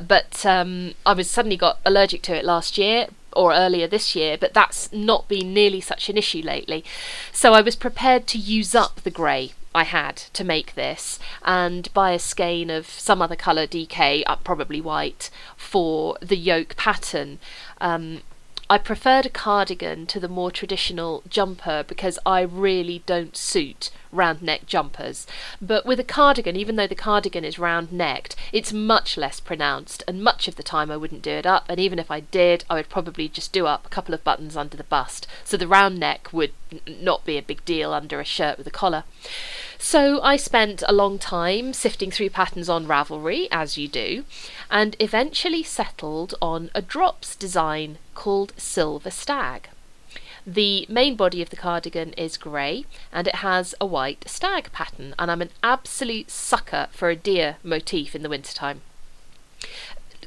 but 0.07 0.47
um, 0.47 0.95
I 1.05 1.13
was 1.13 1.31
suddenly 1.31 1.59
got 1.59 1.79
allergic 1.85 2.23
to 2.23 2.35
it 2.35 2.45
last 2.45 2.79
year, 2.79 3.09
or 3.37 3.53
earlier 3.53 3.87
this 3.87 4.17
year, 4.17 4.37
but 4.39 4.55
that's 4.55 4.93
not 4.93 5.29
been 5.29 5.53
nearly 5.55 5.81
such 5.81 6.09
an 6.09 6.17
issue 6.17 6.43
lately. 6.43 6.85
So 7.33 7.53
I 7.53 7.61
was 7.61 7.77
prepared 7.77 8.27
to 8.29 8.39
use 8.39 8.75
up 8.75 9.03
the 9.03 9.11
grey 9.11 9.53
I 9.77 9.85
had 9.85 10.17
to 10.17 10.43
make 10.43 10.75
this 10.75 11.19
and 11.45 11.93
buy 11.93 12.13
a 12.13 12.19
skein 12.19 12.71
of 12.71 12.87
some 12.87 13.21
other 13.21 13.37
colour 13.37 13.67
DK, 13.67 14.23
uh, 14.27 14.37
probably 14.37 14.81
white, 14.81 15.29
for 15.55 16.17
the 16.23 16.39
yoke 16.39 16.77
pattern. 16.77 17.39
Um, 17.79 18.23
I 18.69 18.79
preferred 18.79 19.27
a 19.27 19.31
cardigan 19.31 20.07
to 20.07 20.19
the 20.19 20.29
more 20.29 20.51
traditional 20.51 21.23
jumper 21.29 21.85
because 21.87 22.19
I 22.27 22.41
really 22.41 23.05
don't 23.07 23.37
suit 23.37 23.91
round 24.11 24.43
neck 24.43 24.67
jumpers. 24.67 25.25
But 25.63 25.87
with 25.87 26.01
a 26.01 26.05
cardigan, 26.05 26.57
even 26.57 26.75
though 26.75 26.89
the 26.89 26.97
cardigan 26.97 27.45
is 27.45 27.61
round 27.61 27.93
necked, 27.93 28.35
it's 28.53 28.73
much 28.73 29.17
less 29.17 29.39
pronounced, 29.39 30.03
and 30.09 30.23
much 30.23 30.49
of 30.49 30.57
the 30.57 30.65
time 30.65 30.91
I 30.91 30.97
wouldn't 30.97 31.23
do 31.23 31.31
it 31.31 31.47
up, 31.47 31.67
and 31.69 31.79
even 31.79 32.01
if 32.01 32.11
I 32.11 32.21
did, 32.21 32.65
I 32.69 32.75
would 32.75 32.89
probably 32.89 33.29
just 33.29 33.53
do 33.53 33.67
up 33.67 33.87
a 33.87 33.91
couple 33.91 34.15
of 34.15 34.25
buttons 34.25 34.57
under 34.57 34.77
the 34.77 34.85
bust, 34.85 35.29
so 35.45 35.57
the 35.57 35.69
round 35.69 36.01
neck 36.01 36.33
would 36.33 36.53
not 36.89 37.25
be 37.25 37.39
a 37.39 37.43
big 37.43 37.65
deal 37.65 37.93
under 37.93 38.19
a 38.19 38.25
shirt 38.25 38.59
with 38.59 38.67
a 38.67 38.73
collar. 38.73 39.05
So 39.79 40.21
I 40.23 40.37
spent 40.37 40.83
a 40.87 40.93
long 40.93 41.19
time 41.19 41.73
sifting 41.73 42.11
through 42.11 42.31
patterns 42.31 42.69
on 42.69 42.87
Ravelry, 42.87 43.47
as 43.51 43.77
you 43.77 43.89
do, 43.89 44.25
and 44.71 44.97
eventually 44.99 45.63
settled 45.63 46.35
on 46.41 46.71
a 46.75 46.83
drops 46.83 47.37
design 47.37 47.99
called 48.15 48.53
Silver 48.57 49.11
Stag. 49.11 49.69
The 50.47 50.87
main 50.89 51.17
body 51.17 51.43
of 51.43 51.51
the 51.51 51.57
cardigan 51.57 52.13
is 52.13 52.37
grey 52.37 52.85
and 53.13 53.27
it 53.27 53.37
has 53.37 53.75
a 53.81 53.87
white 53.87 54.25
stag 54.29 54.71
pattern, 54.73 55.15
and 55.19 55.31
I'm 55.31 55.43
an 55.43 55.51
absolute 55.63 56.31
sucker 56.31 56.89
for 56.93 57.11
a 57.11 57.17
deer 57.17 57.57
motif 57.63 58.15
in 58.15 58.23
the 58.23 58.29
wintertime 58.29 58.81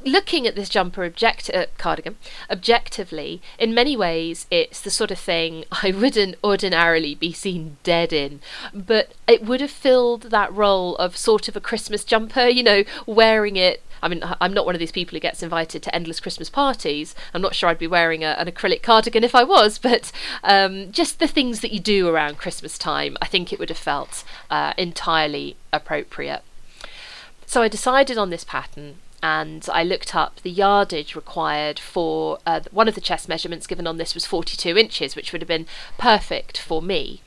looking 0.05 0.47
at 0.47 0.55
this 0.55 0.69
jumper 0.69 1.03
object 1.03 1.49
uh, 1.53 1.65
cardigan 1.77 2.17
objectively, 2.49 3.41
in 3.57 3.73
many 3.73 3.95
ways, 3.95 4.47
it's 4.49 4.81
the 4.81 4.89
sort 4.89 5.11
of 5.11 5.19
thing 5.19 5.65
I 5.83 5.91
wouldn't 5.91 6.35
ordinarily 6.43 7.15
be 7.15 7.33
seen 7.33 7.77
dead 7.83 8.13
in, 8.13 8.41
but 8.73 9.13
it 9.27 9.43
would 9.43 9.61
have 9.61 9.71
filled 9.71 10.23
that 10.23 10.53
role 10.53 10.95
of 10.97 11.17
sort 11.17 11.47
of 11.47 11.55
a 11.55 11.61
Christmas 11.61 12.03
jumper. 12.03 12.47
You 12.47 12.63
know, 12.63 12.83
wearing 13.05 13.55
it. 13.55 13.83
I 14.01 14.07
mean, 14.07 14.23
I'm 14.39 14.53
not 14.53 14.65
one 14.65 14.75
of 14.75 14.79
these 14.79 14.93
people 14.93 15.15
who 15.15 15.19
gets 15.19 15.43
invited 15.43 15.83
to 15.83 15.93
endless 15.93 16.21
Christmas 16.21 16.49
parties. 16.49 17.15
I'm 17.33 17.41
not 17.41 17.53
sure 17.53 17.67
I'd 17.67 17.77
be 17.77 17.85
wearing 17.85 18.23
a, 18.23 18.29
an 18.39 18.47
acrylic 18.47 18.81
cardigan 18.81 19.25
if 19.25 19.35
I 19.35 19.43
was, 19.43 19.77
but 19.89 20.11
um, 20.43 20.91
just 20.91 21.19
the 21.19 21.27
things 21.27 21.59
that 21.59 21.73
you 21.73 21.81
do 21.81 22.07
around 22.07 22.37
Christmas 22.37 22.77
time, 22.77 23.17
I 23.21 23.25
think 23.25 23.51
it 23.51 23.59
would 23.59 23.69
have 23.69 23.77
felt 23.77 24.23
uh, 24.49 24.73
entirely 24.77 25.57
appropriate. 25.73 26.43
So 27.45 27.61
I 27.61 27.67
decided 27.67 28.17
on 28.17 28.29
this 28.29 28.43
pattern 28.43 28.97
and 29.21 29.67
I 29.71 29.83
looked 29.83 30.15
up 30.15 30.41
the 30.41 30.49
yardage 30.49 31.15
required 31.15 31.79
for 31.79 32.39
uh, 32.45 32.61
one 32.71 32.87
of 32.87 32.95
the 32.95 33.01
chest 33.01 33.27
measurements 33.27 33.67
given 33.67 33.87
on 33.87 33.97
this 33.97 34.13
was 34.13 34.25
42 34.25 34.77
inches, 34.77 35.15
which 35.15 35.31
would 35.31 35.41
have 35.41 35.47
been 35.47 35.67
perfect 35.97 36.57
for 36.57 36.81
me. 36.81 37.21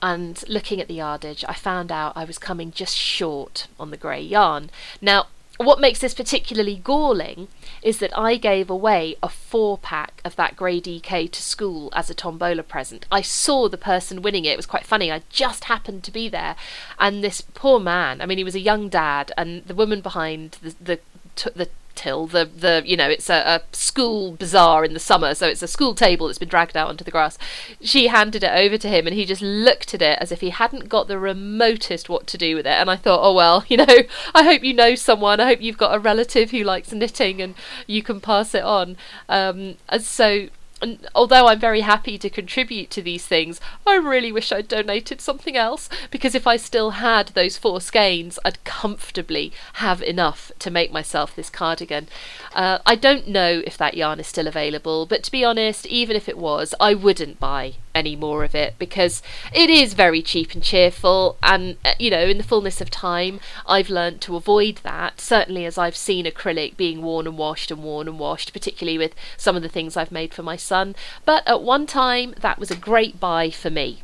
And 0.00 0.42
looking 0.48 0.80
at 0.80 0.88
the 0.88 0.94
yardage, 0.94 1.44
I 1.48 1.54
found 1.54 1.90
out 1.90 2.16
I 2.16 2.24
was 2.24 2.38
coming 2.38 2.70
just 2.70 2.96
short 2.96 3.66
on 3.78 3.90
the 3.90 3.96
grey 3.96 4.22
yarn. 4.22 4.70
Now, 5.02 5.26
what 5.66 5.80
makes 5.80 5.98
this 5.98 6.14
particularly 6.14 6.76
galling 6.76 7.48
is 7.82 7.98
that 7.98 8.16
I 8.16 8.36
gave 8.36 8.70
away 8.70 9.16
a 9.22 9.28
four 9.28 9.76
pack 9.76 10.20
of 10.24 10.36
that 10.36 10.56
grey 10.56 10.80
DK 10.80 11.30
to 11.30 11.42
school 11.42 11.90
as 11.94 12.08
a 12.08 12.14
tombola 12.14 12.62
present. 12.62 13.06
I 13.10 13.22
saw 13.22 13.68
the 13.68 13.76
person 13.76 14.22
winning 14.22 14.44
it. 14.44 14.52
It 14.52 14.56
was 14.56 14.66
quite 14.66 14.86
funny. 14.86 15.10
I 15.10 15.22
just 15.30 15.64
happened 15.64 16.04
to 16.04 16.12
be 16.12 16.28
there. 16.28 16.54
And 16.98 17.24
this 17.24 17.40
poor 17.40 17.80
man, 17.80 18.20
I 18.20 18.26
mean, 18.26 18.38
he 18.38 18.44
was 18.44 18.54
a 18.54 18.60
young 18.60 18.88
dad, 18.88 19.32
and 19.36 19.64
the 19.64 19.74
woman 19.74 20.00
behind 20.00 20.58
the, 20.62 20.74
the, 20.80 21.50
the 21.54 21.68
till 21.98 22.28
the 22.28 22.44
the 22.44 22.80
you 22.86 22.96
know 22.96 23.08
it's 23.08 23.28
a, 23.28 23.42
a, 23.44 23.76
school 23.76 24.36
bazaar 24.36 24.84
in 24.84 24.94
the 24.94 25.00
summer 25.00 25.34
so 25.34 25.48
it's 25.48 25.64
a 25.64 25.66
school 25.66 25.96
table 25.96 26.28
that's 26.28 26.38
been 26.38 26.48
dragged 26.48 26.76
out 26.76 26.88
onto 26.88 27.02
the 27.02 27.10
grass. 27.10 27.36
She 27.80 28.06
handed 28.06 28.44
it 28.44 28.52
over 28.52 28.78
to 28.78 28.88
him 28.88 29.08
and 29.08 29.16
he 29.16 29.24
just 29.24 29.42
looked 29.42 29.94
at 29.94 30.00
it 30.00 30.16
as 30.20 30.30
if 30.30 30.40
he 30.40 30.50
hadn't 30.50 30.88
got 30.88 31.08
the 31.08 31.18
remotest 31.18 32.08
what 32.08 32.28
to 32.28 32.38
do 32.38 32.54
with 32.54 32.66
it. 32.66 32.78
And 32.78 32.88
i 32.88 32.94
thought 32.94 33.20
oh 33.20 33.34
well 33.34 33.64
you 33.68 33.78
know 33.78 33.98
i 34.32 34.44
hope 34.44 34.62
you 34.62 34.74
know 34.74 34.94
someone. 34.94 35.40
I 35.40 35.46
hope 35.46 35.60
you've 35.60 35.76
got 35.76 35.94
a 35.94 35.98
relative 35.98 36.52
who 36.52 36.62
likes 36.62 36.92
knitting 36.92 37.42
and 37.42 37.56
you 37.88 38.04
can 38.04 38.20
pass 38.20 38.54
it 38.54 38.62
on. 38.62 38.96
Um, 39.28 39.74
so 39.98 40.48
and 40.80 41.06
although 41.14 41.48
I'm 41.48 41.58
very 41.58 41.80
happy 41.80 42.18
to 42.18 42.30
contribute 42.30 42.90
to 42.90 43.02
these 43.02 43.26
things, 43.26 43.60
I 43.86 43.96
really 43.96 44.32
wish 44.32 44.52
I'd 44.52 44.68
donated 44.68 45.20
something 45.20 45.56
else 45.56 45.88
because 46.10 46.34
if 46.34 46.46
I 46.46 46.56
still 46.56 46.90
had 46.90 47.28
those 47.28 47.58
four 47.58 47.80
skeins, 47.80 48.38
I'd 48.44 48.62
comfortably 48.64 49.52
have 49.74 50.02
enough 50.02 50.52
to 50.60 50.70
make 50.70 50.92
myself 50.92 51.34
this 51.34 51.50
cardigan. 51.50 52.08
Uh, 52.54 52.78
I 52.86 52.94
don't 52.94 53.28
know 53.28 53.62
if 53.66 53.76
that 53.78 53.96
yarn 53.96 54.20
is 54.20 54.26
still 54.26 54.46
available, 54.46 55.06
but 55.06 55.22
to 55.24 55.30
be 55.30 55.44
honest, 55.44 55.86
even 55.86 56.16
if 56.16 56.28
it 56.28 56.38
was, 56.38 56.74
I 56.80 56.94
wouldn't 56.94 57.40
buy 57.40 57.74
any 57.94 58.16
more 58.16 58.44
of 58.44 58.54
it 58.54 58.74
because 58.78 59.22
it 59.52 59.70
is 59.70 59.94
very 59.94 60.22
cheap 60.22 60.54
and 60.54 60.62
cheerful. 60.62 61.36
And, 61.42 61.76
uh, 61.84 61.94
you 61.98 62.10
know, 62.10 62.20
in 62.20 62.38
the 62.38 62.44
fullness 62.44 62.80
of 62.80 62.90
time, 62.90 63.40
I've 63.66 63.90
learned 63.90 64.20
to 64.22 64.36
avoid 64.36 64.80
that, 64.82 65.20
certainly 65.20 65.64
as 65.64 65.78
I've 65.78 65.96
seen 65.96 66.26
acrylic 66.26 66.76
being 66.76 67.02
worn 67.02 67.26
and 67.26 67.38
washed 67.38 67.70
and 67.70 67.82
worn 67.82 68.08
and 68.08 68.18
washed, 68.18 68.52
particularly 68.52 68.98
with 68.98 69.14
some 69.36 69.56
of 69.56 69.62
the 69.62 69.68
things 69.68 69.96
I've 69.96 70.12
made 70.12 70.34
for 70.34 70.42
my 70.42 70.56
son. 70.56 70.94
But 71.24 71.46
at 71.46 71.62
one 71.62 71.86
time, 71.86 72.34
that 72.40 72.58
was 72.58 72.70
a 72.70 72.76
great 72.76 73.20
buy 73.20 73.50
for 73.50 73.70
me 73.70 74.02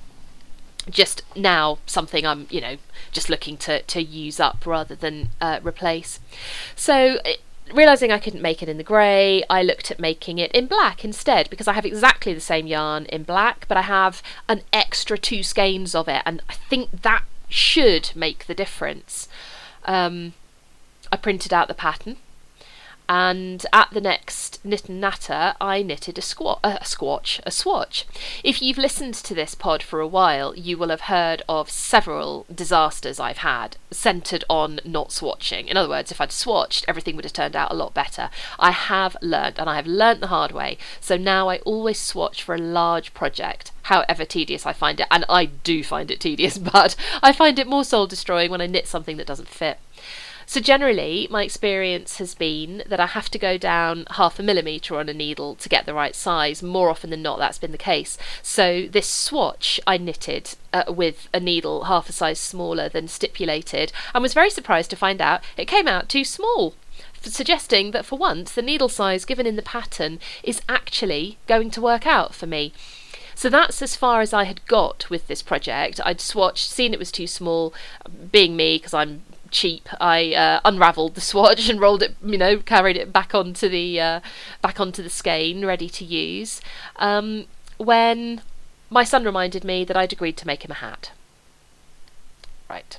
just 0.90 1.22
now 1.34 1.78
something 1.86 2.26
I'm, 2.26 2.46
you 2.50 2.60
know, 2.60 2.76
just 3.10 3.30
looking 3.30 3.56
to, 3.58 3.82
to 3.82 4.02
use 4.02 4.38
up 4.38 4.66
rather 4.66 4.94
than 4.94 5.30
uh, 5.40 5.60
replace. 5.62 6.20
So 6.76 7.18
realizing 7.72 8.12
I 8.12 8.18
couldn't 8.18 8.42
make 8.42 8.62
it 8.62 8.68
in 8.68 8.76
the 8.76 8.84
grey, 8.84 9.42
I 9.48 9.62
looked 9.62 9.90
at 9.90 9.98
making 9.98 10.38
it 10.38 10.52
in 10.52 10.66
black 10.66 11.04
instead 11.04 11.48
because 11.50 11.68
I 11.68 11.72
have 11.72 11.86
exactly 11.86 12.34
the 12.34 12.40
same 12.40 12.66
yarn 12.66 13.06
in 13.06 13.22
black, 13.22 13.66
but 13.68 13.76
I 13.76 13.82
have 13.82 14.22
an 14.48 14.62
extra 14.72 15.16
two 15.16 15.42
skeins 15.42 15.94
of 15.94 16.08
it, 16.08 16.22
and 16.26 16.42
I 16.48 16.54
think 16.54 17.02
that 17.02 17.24
should 17.48 18.10
make 18.14 18.46
the 18.46 18.54
difference. 18.54 19.28
Um, 19.84 20.34
I 21.12 21.16
printed 21.16 21.52
out 21.52 21.68
the 21.68 21.74
pattern 21.74 22.16
and 23.08 23.64
at 23.72 23.90
the 23.92 24.00
next 24.00 24.64
knit 24.64 24.88
and 24.88 25.00
natter 25.00 25.54
I 25.60 25.82
knitted 25.82 26.18
a, 26.18 26.22
squat, 26.22 26.60
a 26.62 26.78
squatch, 26.82 27.40
a 27.44 27.50
swatch. 27.50 28.06
If 28.42 28.62
you've 28.62 28.78
listened 28.78 29.14
to 29.14 29.34
this 29.34 29.54
pod 29.54 29.82
for 29.82 30.00
a 30.00 30.06
while, 30.06 30.54
you 30.56 30.76
will 30.76 30.88
have 30.88 31.02
heard 31.02 31.42
of 31.48 31.70
several 31.70 32.46
disasters 32.52 33.20
I've 33.20 33.38
had 33.38 33.76
centred 33.90 34.44
on 34.48 34.80
not 34.84 35.08
swatching. 35.10 35.66
In 35.66 35.76
other 35.76 35.88
words, 35.88 36.10
if 36.10 36.20
I'd 36.20 36.30
swatched, 36.30 36.84
everything 36.88 37.16
would 37.16 37.24
have 37.24 37.32
turned 37.32 37.56
out 37.56 37.70
a 37.70 37.74
lot 37.74 37.94
better. 37.94 38.30
I 38.58 38.70
have 38.70 39.16
learned, 39.22 39.58
and 39.58 39.68
I 39.68 39.76
have 39.76 39.86
learned 39.86 40.20
the 40.20 40.28
hard 40.28 40.52
way, 40.52 40.78
so 41.00 41.16
now 41.16 41.48
I 41.48 41.58
always 41.58 41.98
swatch 41.98 42.42
for 42.42 42.54
a 42.54 42.58
large 42.58 43.14
project, 43.14 43.70
however 43.82 44.24
tedious 44.24 44.66
I 44.66 44.72
find 44.72 45.00
it, 45.00 45.06
and 45.10 45.24
I 45.28 45.46
do 45.46 45.84
find 45.84 46.10
it 46.10 46.20
tedious, 46.20 46.58
but 46.74 46.96
I 47.22 47.32
find 47.32 47.58
it 47.58 47.66
more 47.66 47.84
soul 47.84 48.06
destroying 48.06 48.50
when 48.50 48.60
I 48.60 48.66
knit 48.66 48.86
something 48.86 49.16
that 49.18 49.26
doesn't 49.26 49.48
fit. 49.48 49.78
So 50.46 50.60
generally, 50.60 51.26
my 51.30 51.42
experience 51.44 52.18
has 52.18 52.34
been 52.34 52.82
that 52.86 53.00
I 53.00 53.06
have 53.06 53.30
to 53.30 53.38
go 53.38 53.58
down 53.58 54.06
half 54.10 54.38
a 54.38 54.42
millimetre 54.42 54.96
on 54.96 55.08
a 55.08 55.14
needle 55.14 55.54
to 55.56 55.68
get 55.68 55.86
the 55.86 55.94
right 55.94 56.14
size. 56.14 56.62
More 56.62 56.90
often 56.90 57.10
than 57.10 57.22
not, 57.22 57.38
that's 57.38 57.58
been 57.58 57.72
the 57.72 57.78
case. 57.78 58.18
So 58.42 58.86
this 58.86 59.08
swatch 59.08 59.80
I 59.86 59.96
knitted 59.96 60.54
uh, 60.72 60.84
with 60.88 61.28
a 61.32 61.40
needle 61.40 61.84
half 61.84 62.08
a 62.08 62.12
size 62.12 62.38
smaller 62.38 62.88
than 62.88 63.08
stipulated, 63.08 63.92
and 64.14 64.22
was 64.22 64.34
very 64.34 64.50
surprised 64.50 64.90
to 64.90 64.96
find 64.96 65.20
out 65.20 65.42
it 65.56 65.66
came 65.66 65.88
out 65.88 66.08
too 66.08 66.24
small 66.24 66.74
suggesting 67.22 67.92
that 67.92 68.04
for 68.04 68.18
once 68.18 68.52
the 68.52 68.60
needle 68.60 68.88
size 68.88 69.24
given 69.24 69.46
in 69.46 69.56
the 69.56 69.62
pattern 69.62 70.18
is 70.42 70.60
actually 70.68 71.38
going 71.46 71.70
to 71.70 71.80
work 71.80 72.06
out 72.06 72.34
for 72.34 72.46
me. 72.46 72.72
So 73.34 73.48
that's 73.48 73.82
as 73.82 73.96
far 73.96 74.20
as 74.20 74.32
I 74.32 74.44
had 74.44 74.64
got 74.66 75.10
with 75.10 75.26
this 75.26 75.42
project. 75.42 76.00
I'd 76.04 76.18
swatched, 76.18 76.68
seen 76.68 76.92
it 76.92 76.98
was 76.98 77.10
too 77.10 77.26
small, 77.26 77.74
being 78.30 78.56
me, 78.56 78.76
because 78.76 78.94
I'm 78.94 79.22
cheap, 79.54 79.88
I 80.00 80.34
uh, 80.34 80.60
unravelled 80.64 81.14
the 81.14 81.22
swatch 81.22 81.68
and 81.70 81.80
rolled 81.80 82.02
it, 82.02 82.16
you 82.22 82.36
know, 82.36 82.58
carried 82.58 82.98
it 82.98 83.12
back 83.12 83.34
onto 83.34 83.68
the 83.68 84.00
uh, 84.00 84.20
back 84.60 84.78
onto 84.80 85.02
the 85.02 85.08
skein, 85.08 85.64
ready 85.64 85.88
to 85.88 86.04
use. 86.04 86.60
Um, 86.96 87.46
when 87.78 88.42
my 88.90 89.04
son 89.04 89.24
reminded 89.24 89.64
me 89.64 89.84
that 89.84 89.96
I'd 89.96 90.12
agreed 90.12 90.36
to 90.38 90.46
make 90.46 90.64
him 90.64 90.70
a 90.70 90.74
hat. 90.74 91.12
Right. 92.68 92.98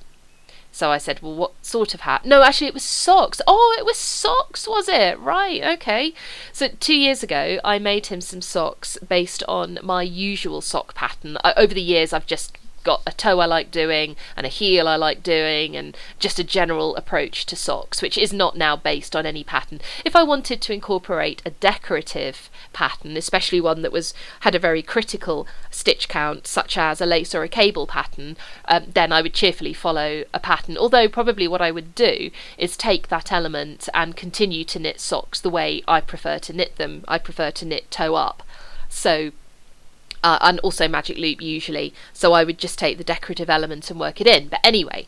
So 0.72 0.92
I 0.92 0.98
said, 0.98 1.22
Well, 1.22 1.36
what 1.36 1.54
sort 1.62 1.94
of 1.94 2.02
hat? 2.02 2.26
No, 2.26 2.44
actually, 2.44 2.68
it 2.68 2.74
was 2.74 2.84
socks. 2.84 3.40
Oh, 3.48 3.76
it 3.80 3.86
was 3.86 3.98
socks, 3.98 4.68
was 4.68 4.90
it? 4.90 5.18
Right, 5.20 5.64
okay. 5.64 6.14
So 6.52 6.68
two 6.68 6.96
years 6.96 7.24
ago, 7.24 7.60
I 7.64 7.80
made 7.80 8.08
him 8.08 8.20
some 8.20 8.42
socks 8.42 8.98
based 9.08 9.42
on 9.48 9.80
my 9.82 10.02
usual 10.02 10.60
sock 10.60 10.94
pattern. 10.94 11.38
Over 11.56 11.74
the 11.74 11.82
years, 11.82 12.12
I've 12.12 12.28
just 12.28 12.58
got 12.86 13.01
a 13.06 13.12
toe 13.12 13.39
I 13.39 13.46
like 13.46 13.72
doing 13.72 14.15
and 14.38 14.46
a 14.46 14.50
heel 14.50 14.88
I 14.88 14.96
like 14.96 15.22
doing 15.22 15.75
and 15.75 15.98
just 16.20 16.39
a 16.39 16.44
general 16.44 16.96
approach 16.96 17.46
to 17.48 17.58
socks, 17.58 18.01
which 18.01 18.18
is 18.18 18.32
not 18.32 18.56
now 18.56 18.77
based 18.77 19.15
on 19.15 19.25
any 19.25 19.44
pattern. 19.44 19.82
If 20.06 20.15
I 20.15 20.24
wanted 20.24 20.62
to 20.62 20.74
incorporate 20.74 21.42
a 21.46 21.50
decorative 21.50 22.50
pattern, 22.72 23.18
especially 23.18 23.60
one 23.60 23.82
that 23.82 23.92
was 23.92 24.13
had 24.42 24.56
a 24.56 24.60
very 24.60 24.82
critical 24.82 25.48
stitch 25.70 26.08
count, 26.08 26.48
such 26.48 26.77
as 26.77 27.01
a 27.01 27.06
lace 27.06 27.36
or 27.36 27.44
a 27.44 27.50
cable 27.50 27.88
pattern, 27.88 28.38
um, 28.70 28.86
then 28.94 29.12
I 29.12 29.22
would 29.22 29.34
cheerfully 29.34 29.74
follow 29.74 30.24
a 30.34 30.39
pattern. 30.39 30.77
Although 30.77 31.10
probably 31.10 31.48
what 31.48 31.62
I 31.62 31.72
would 31.72 31.96
do 31.96 32.30
is 32.58 32.77
take 32.77 33.10
that 33.10 33.32
element 33.32 33.89
and 33.94 34.15
continue 34.15 34.63
to 34.65 34.80
knit 34.80 35.01
socks 35.01 35.42
the 35.42 35.50
way 35.50 35.82
I 35.88 36.00
prefer 36.00 36.39
to 36.39 36.54
knit 36.54 36.77
them. 36.77 37.04
I 37.08 37.18
prefer 37.18 37.51
to 37.51 37.65
knit 37.65 37.89
toe 37.89 38.15
up. 38.15 38.44
So 38.88 39.32
uh, 40.25 40.39
and 40.41 40.60
also 40.62 40.88
magic 40.88 41.17
loop 41.20 41.39
usually. 41.39 41.94
So 42.12 42.34
I 42.34 42.44
would 42.44 42.58
just 42.58 42.79
take 42.79 42.98
the 42.98 43.03
decorative 43.03 43.50
element 43.50 43.91
and 43.91 44.00
work 44.00 44.20
it 44.20 44.25
in. 44.25 44.48
But 44.48 44.60
anyway, 44.63 45.05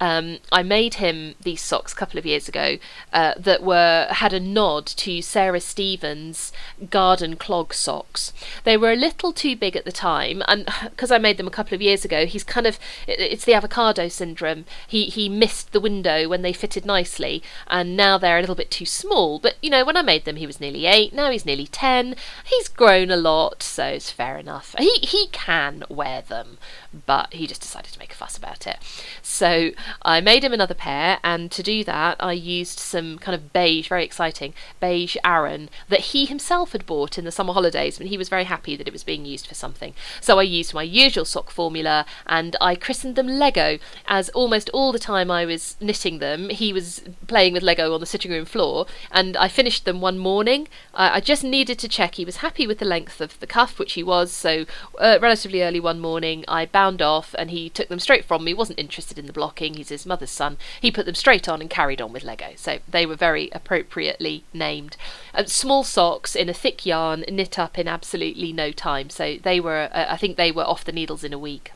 um, 0.00 0.38
I 0.52 0.62
made 0.62 0.94
him 0.94 1.34
these 1.40 1.60
socks 1.60 1.92
a 1.92 1.96
couple 1.96 2.18
of 2.18 2.26
years 2.26 2.48
ago 2.48 2.78
uh, 3.12 3.34
that 3.36 3.62
were 3.62 4.06
had 4.10 4.32
a 4.32 4.40
nod 4.40 4.86
to 4.86 5.20
Sarah 5.22 5.60
Stevens' 5.60 6.52
garden 6.88 7.36
clog 7.36 7.74
socks. 7.74 8.32
They 8.64 8.76
were 8.76 8.92
a 8.92 8.96
little 8.96 9.32
too 9.32 9.56
big 9.56 9.74
at 9.74 9.84
the 9.84 9.92
time, 9.92 10.42
and 10.46 10.68
because 10.84 11.10
I 11.10 11.18
made 11.18 11.36
them 11.36 11.46
a 11.46 11.52
couple 11.52 11.74
of 11.74 11.82
years 11.82 12.04
ago, 12.04 12.26
he's 12.26 12.44
kind 12.44 12.66
of 12.66 12.78
it's 13.06 13.44
the 13.44 13.54
avocado 13.54 14.08
syndrome. 14.08 14.64
He 14.86 15.06
he 15.06 15.28
missed 15.28 15.72
the 15.72 15.80
window 15.80 16.28
when 16.28 16.42
they 16.42 16.52
fitted 16.52 16.86
nicely, 16.86 17.42
and 17.66 17.96
now 17.96 18.18
they're 18.18 18.38
a 18.38 18.40
little 18.40 18.54
bit 18.54 18.70
too 18.70 18.86
small. 18.86 19.38
But 19.38 19.56
you 19.60 19.70
know, 19.70 19.84
when 19.84 19.96
I 19.96 20.02
made 20.02 20.24
them, 20.24 20.36
he 20.36 20.46
was 20.46 20.60
nearly 20.60 20.86
eight. 20.86 21.12
Now 21.12 21.30
he's 21.30 21.46
nearly 21.46 21.66
ten. 21.66 22.14
He's 22.44 22.68
grown 22.68 23.10
a 23.10 23.16
lot, 23.16 23.62
so 23.64 23.86
it's 23.86 24.12
fair 24.12 24.38
enough. 24.38 24.76
He 24.78 24.98
he 25.02 25.26
can 25.32 25.82
wear 25.88 26.22
them, 26.22 26.58
but 27.06 27.34
he 27.34 27.48
just 27.48 27.62
decided 27.62 27.92
to 27.92 27.98
make 27.98 28.12
a 28.12 28.16
fuss 28.16 28.36
about 28.36 28.66
it. 28.66 28.78
So 29.22 29.70
I 30.02 30.20
made 30.20 30.44
him 30.44 30.52
another 30.52 30.74
pair, 30.74 31.18
and 31.22 31.50
to 31.50 31.62
do 31.62 31.84
that, 31.84 32.16
I 32.20 32.32
used 32.32 32.78
some 32.78 33.18
kind 33.18 33.34
of 33.34 33.52
beige, 33.52 33.88
very 33.88 34.04
exciting, 34.04 34.54
beige 34.80 35.16
Aran 35.24 35.70
that 35.88 36.00
he 36.00 36.24
himself 36.24 36.72
had 36.72 36.86
bought 36.86 37.18
in 37.18 37.24
the 37.24 37.32
summer 37.32 37.52
holidays, 37.52 37.98
and 37.98 38.08
he 38.08 38.18
was 38.18 38.28
very 38.28 38.44
happy 38.44 38.76
that 38.76 38.86
it 38.86 38.92
was 38.92 39.04
being 39.04 39.24
used 39.24 39.46
for 39.46 39.54
something. 39.54 39.94
So 40.20 40.38
I 40.38 40.42
used 40.42 40.74
my 40.74 40.82
usual 40.82 41.24
sock 41.24 41.50
formula, 41.50 42.06
and 42.26 42.56
I 42.60 42.74
christened 42.74 43.16
them 43.16 43.28
Lego, 43.28 43.78
as 44.06 44.28
almost 44.30 44.70
all 44.70 44.92
the 44.92 44.98
time 44.98 45.30
I 45.30 45.44
was 45.44 45.76
knitting 45.80 46.18
them, 46.18 46.50
he 46.50 46.72
was 46.72 47.02
playing 47.26 47.52
with 47.52 47.62
Lego 47.62 47.94
on 47.94 48.00
the 48.00 48.06
sitting 48.06 48.30
room 48.30 48.44
floor, 48.44 48.86
and 49.10 49.36
I 49.36 49.48
finished 49.48 49.84
them 49.84 50.00
one 50.00 50.18
morning. 50.18 50.68
I, 50.94 51.16
I 51.16 51.20
just 51.20 51.44
needed 51.44 51.78
to 51.80 51.88
check 51.88 52.14
he 52.14 52.24
was 52.24 52.36
happy 52.36 52.66
with 52.66 52.78
the 52.78 52.84
length 52.84 53.20
of 53.20 53.38
the 53.40 53.46
cuff, 53.46 53.78
which 53.78 53.94
he 53.94 54.02
was, 54.02 54.32
so 54.32 54.66
uh, 54.98 55.18
relatively 55.20 55.62
early 55.62 55.80
one 55.80 56.00
morning, 56.00 56.44
I 56.48 56.66
bound 56.66 57.02
off, 57.02 57.34
and 57.38 57.50
he 57.50 57.68
took 57.68 57.88
them 57.88 58.00
straight 58.00 58.24
from 58.24 58.44
me, 58.44 58.54
wasn't 58.54 58.78
interested 58.78 59.18
in 59.18 59.26
the 59.26 59.32
blocking, 59.32 59.74
he's 59.78 59.88
his 59.88 60.06
mother's 60.06 60.30
son, 60.30 60.58
he 60.80 60.90
put 60.90 61.06
them 61.06 61.14
straight 61.14 61.48
on 61.48 61.60
and 61.60 61.70
carried 61.70 62.02
on 62.02 62.12
with 62.12 62.24
Lego. 62.24 62.50
So 62.56 62.78
they 62.86 63.06
were 63.06 63.16
very 63.16 63.48
appropriately 63.52 64.44
named. 64.52 64.96
Uh, 65.32 65.44
small 65.46 65.84
socks 65.84 66.36
in 66.36 66.48
a 66.48 66.54
thick 66.54 66.84
yarn, 66.84 67.24
knit 67.28 67.58
up 67.58 67.78
in 67.78 67.88
absolutely 67.88 68.52
no 68.52 68.72
time. 68.72 69.08
So 69.10 69.36
they 69.42 69.60
were, 69.60 69.88
uh, 69.92 70.06
I 70.08 70.16
think 70.16 70.36
they 70.36 70.52
were 70.52 70.64
off 70.64 70.84
the 70.84 70.92
needles 70.92 71.24
in 71.24 71.32
a 71.32 71.38
week. 71.38 71.72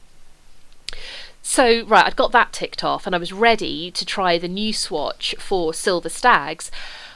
So, 1.42 1.84
right, 1.84 2.06
I'd 2.06 2.16
got 2.16 2.32
that 2.32 2.52
ticked 2.52 2.84
off 2.84 3.06
and 3.06 3.14
I 3.14 3.18
was 3.18 3.32
ready 3.32 3.90
to 3.90 4.06
try 4.06 4.38
the 4.38 4.48
new 4.48 4.72
swatch 4.72 5.34
for 5.38 5.74
Silver 5.74 6.08
Stags 6.08 6.70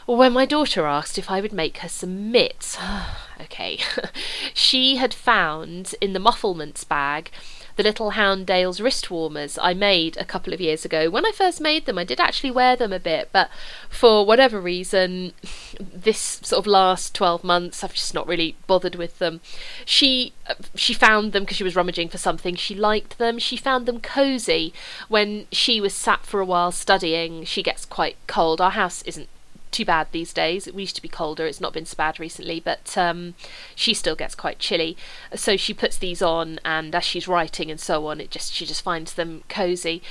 when 0.07 0.33
my 0.33 0.47
daughter 0.47 0.87
asked 0.87 1.19
if 1.19 1.31
I 1.31 1.41
would 1.41 1.53
make 1.53 1.79
her 1.79 1.89
some 1.89 2.31
mitts. 2.31 2.79
okay. 3.41 3.79
she 4.55 4.97
had 4.97 5.13
found 5.13 5.95
in 6.01 6.13
the 6.13 6.21
mufflements 6.21 6.85
bag 6.85 7.31
the 7.77 7.83
little 7.83 8.11
hound 8.11 8.47
Dale's 8.47 8.81
wrist 8.81 9.11
warmers 9.11 9.59
I 9.61 9.75
made 9.75 10.17
a 10.17 10.25
couple 10.25 10.53
of 10.53 10.61
years 10.61 10.85
ago. 10.85 11.11
When 11.11 11.27
I 11.27 11.33
first 11.33 11.61
made 11.61 11.85
them, 11.87 11.99
I 11.99 12.05
did 12.05 12.21
actually 12.21 12.51
wear 12.51 12.75
them 12.75 12.93
a 12.93 12.99
bit, 12.99 13.29
but 13.33 13.51
for 13.89 14.25
whatever 14.25 14.61
reason, 14.61 15.33
this 15.79 16.41
sort 16.43 16.59
of 16.59 16.67
last 16.67 17.15
12 17.15 17.45
months, 17.45 17.85
I've 17.85 17.95
just 17.95 18.15
not 18.15 18.27
really 18.27 18.57
bothered 18.67 18.95
with 18.95 19.19
them. 19.19 19.41
She 19.85 20.33
uh, 20.49 20.55
she 20.75 20.95
found 20.95 21.33
them 21.33 21.43
because 21.43 21.59
she 21.59 21.65
was 21.65 21.77
rummaging 21.77 22.09
for 22.09 22.19
something. 22.19 22.55
She 22.55 22.75
liked 22.75 23.19
them. 23.19 23.39
She 23.39 23.57
found 23.57 23.87
them 23.87 24.01
cozy 24.01 24.73
when 25.09 25.47
she 25.53 25.81
was 25.81 25.93
sat 25.93 26.25
for 26.25 26.41
a 26.41 26.47
while 26.47 26.73
studying. 26.73 27.45
She 27.45 27.63
gets 27.63 27.85
quite 27.85 28.17
cold. 28.27 28.61
Our 28.61 28.71
house 28.71 29.03
isn't 29.03 29.29
too 29.77 29.85
bad 29.85 30.09
these 30.11 30.33
days. 30.33 30.67
It 30.67 30.75
used 30.75 30.97
to 30.97 31.03
be 31.03 31.09
colder. 31.09 31.47
It's 31.47 31.61
not 31.61 31.75
been 31.75 31.85
so 31.85 31.97
bad 31.97 32.19
recently, 32.19 32.61
but 32.61 32.97
um, 32.97 33.35
she 33.75 33.93
still 33.93 34.17
gets 34.17 34.35
quite 34.35 34.59
chilly. 34.59 34.97
So 35.35 35.57
she 35.57 35.75
puts 35.75 35.99
these 35.99 36.23
on, 36.23 36.59
and 36.65 36.95
as 36.95 37.05
she's 37.05 37.29
writing 37.29 37.71
and 37.71 37.79
so 37.79 38.07
on, 38.07 38.21
it 38.21 38.31
just 38.31 38.55
she 38.55 38.65
just 38.65 38.83
finds 38.83 39.15
them 39.15 39.45
cozy. 39.49 40.03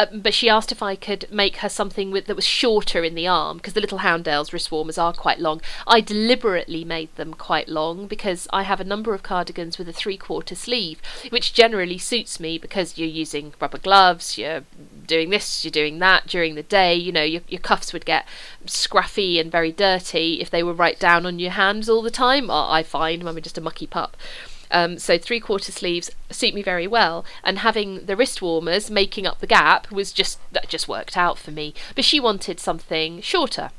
Uh, 0.00 0.06
but 0.14 0.32
she 0.32 0.48
asked 0.48 0.72
if 0.72 0.82
I 0.82 0.96
could 0.96 1.30
make 1.30 1.56
her 1.56 1.68
something 1.68 2.10
with, 2.10 2.24
that 2.24 2.34
was 2.34 2.46
shorter 2.46 3.04
in 3.04 3.14
the 3.14 3.26
arm 3.26 3.58
because 3.58 3.74
the 3.74 3.82
little 3.82 3.98
Houndale's 3.98 4.50
wrist 4.50 4.72
warmers 4.72 4.96
are 4.96 5.12
quite 5.12 5.38
long. 5.38 5.60
I 5.86 6.00
deliberately 6.00 6.86
made 6.86 7.14
them 7.16 7.34
quite 7.34 7.68
long 7.68 8.06
because 8.06 8.48
I 8.50 8.62
have 8.62 8.80
a 8.80 8.84
number 8.84 9.12
of 9.12 9.22
cardigans 9.22 9.76
with 9.76 9.90
a 9.90 9.92
three 9.92 10.16
quarter 10.16 10.54
sleeve, 10.54 11.02
which 11.28 11.52
generally 11.52 11.98
suits 11.98 12.40
me 12.40 12.56
because 12.56 12.96
you're 12.96 13.08
using 13.08 13.52
rubber 13.60 13.76
gloves, 13.76 14.38
you're 14.38 14.64
doing 15.06 15.28
this, 15.28 15.66
you're 15.66 15.70
doing 15.70 15.98
that 15.98 16.26
during 16.26 16.54
the 16.54 16.62
day. 16.62 16.94
You 16.94 17.12
know, 17.12 17.22
your, 17.22 17.42
your 17.48 17.60
cuffs 17.60 17.92
would 17.92 18.06
get 18.06 18.26
scruffy 18.64 19.38
and 19.38 19.52
very 19.52 19.70
dirty 19.70 20.40
if 20.40 20.48
they 20.48 20.62
were 20.62 20.72
right 20.72 20.98
down 20.98 21.26
on 21.26 21.38
your 21.38 21.50
hands 21.50 21.90
all 21.90 22.00
the 22.00 22.10
time. 22.10 22.50
I 22.50 22.82
find 22.82 23.22
when 23.22 23.36
I'm 23.36 23.42
just 23.42 23.58
a 23.58 23.60
mucky 23.60 23.86
pup. 23.86 24.16
Um, 24.70 24.98
so 24.98 25.18
three 25.18 25.40
quarter 25.40 25.72
sleeves 25.72 26.10
suit 26.30 26.54
me 26.54 26.62
very 26.62 26.86
well, 26.86 27.24
and 27.42 27.58
having 27.58 28.06
the 28.06 28.16
wrist 28.16 28.40
warmers 28.40 28.90
making 28.90 29.26
up 29.26 29.40
the 29.40 29.46
gap 29.46 29.90
was 29.90 30.12
just 30.12 30.38
that 30.52 30.68
just 30.68 30.88
worked 30.88 31.16
out 31.16 31.38
for 31.38 31.50
me. 31.50 31.74
But 31.94 32.04
she 32.04 32.20
wanted 32.20 32.60
something 32.60 33.20
shorter. 33.20 33.70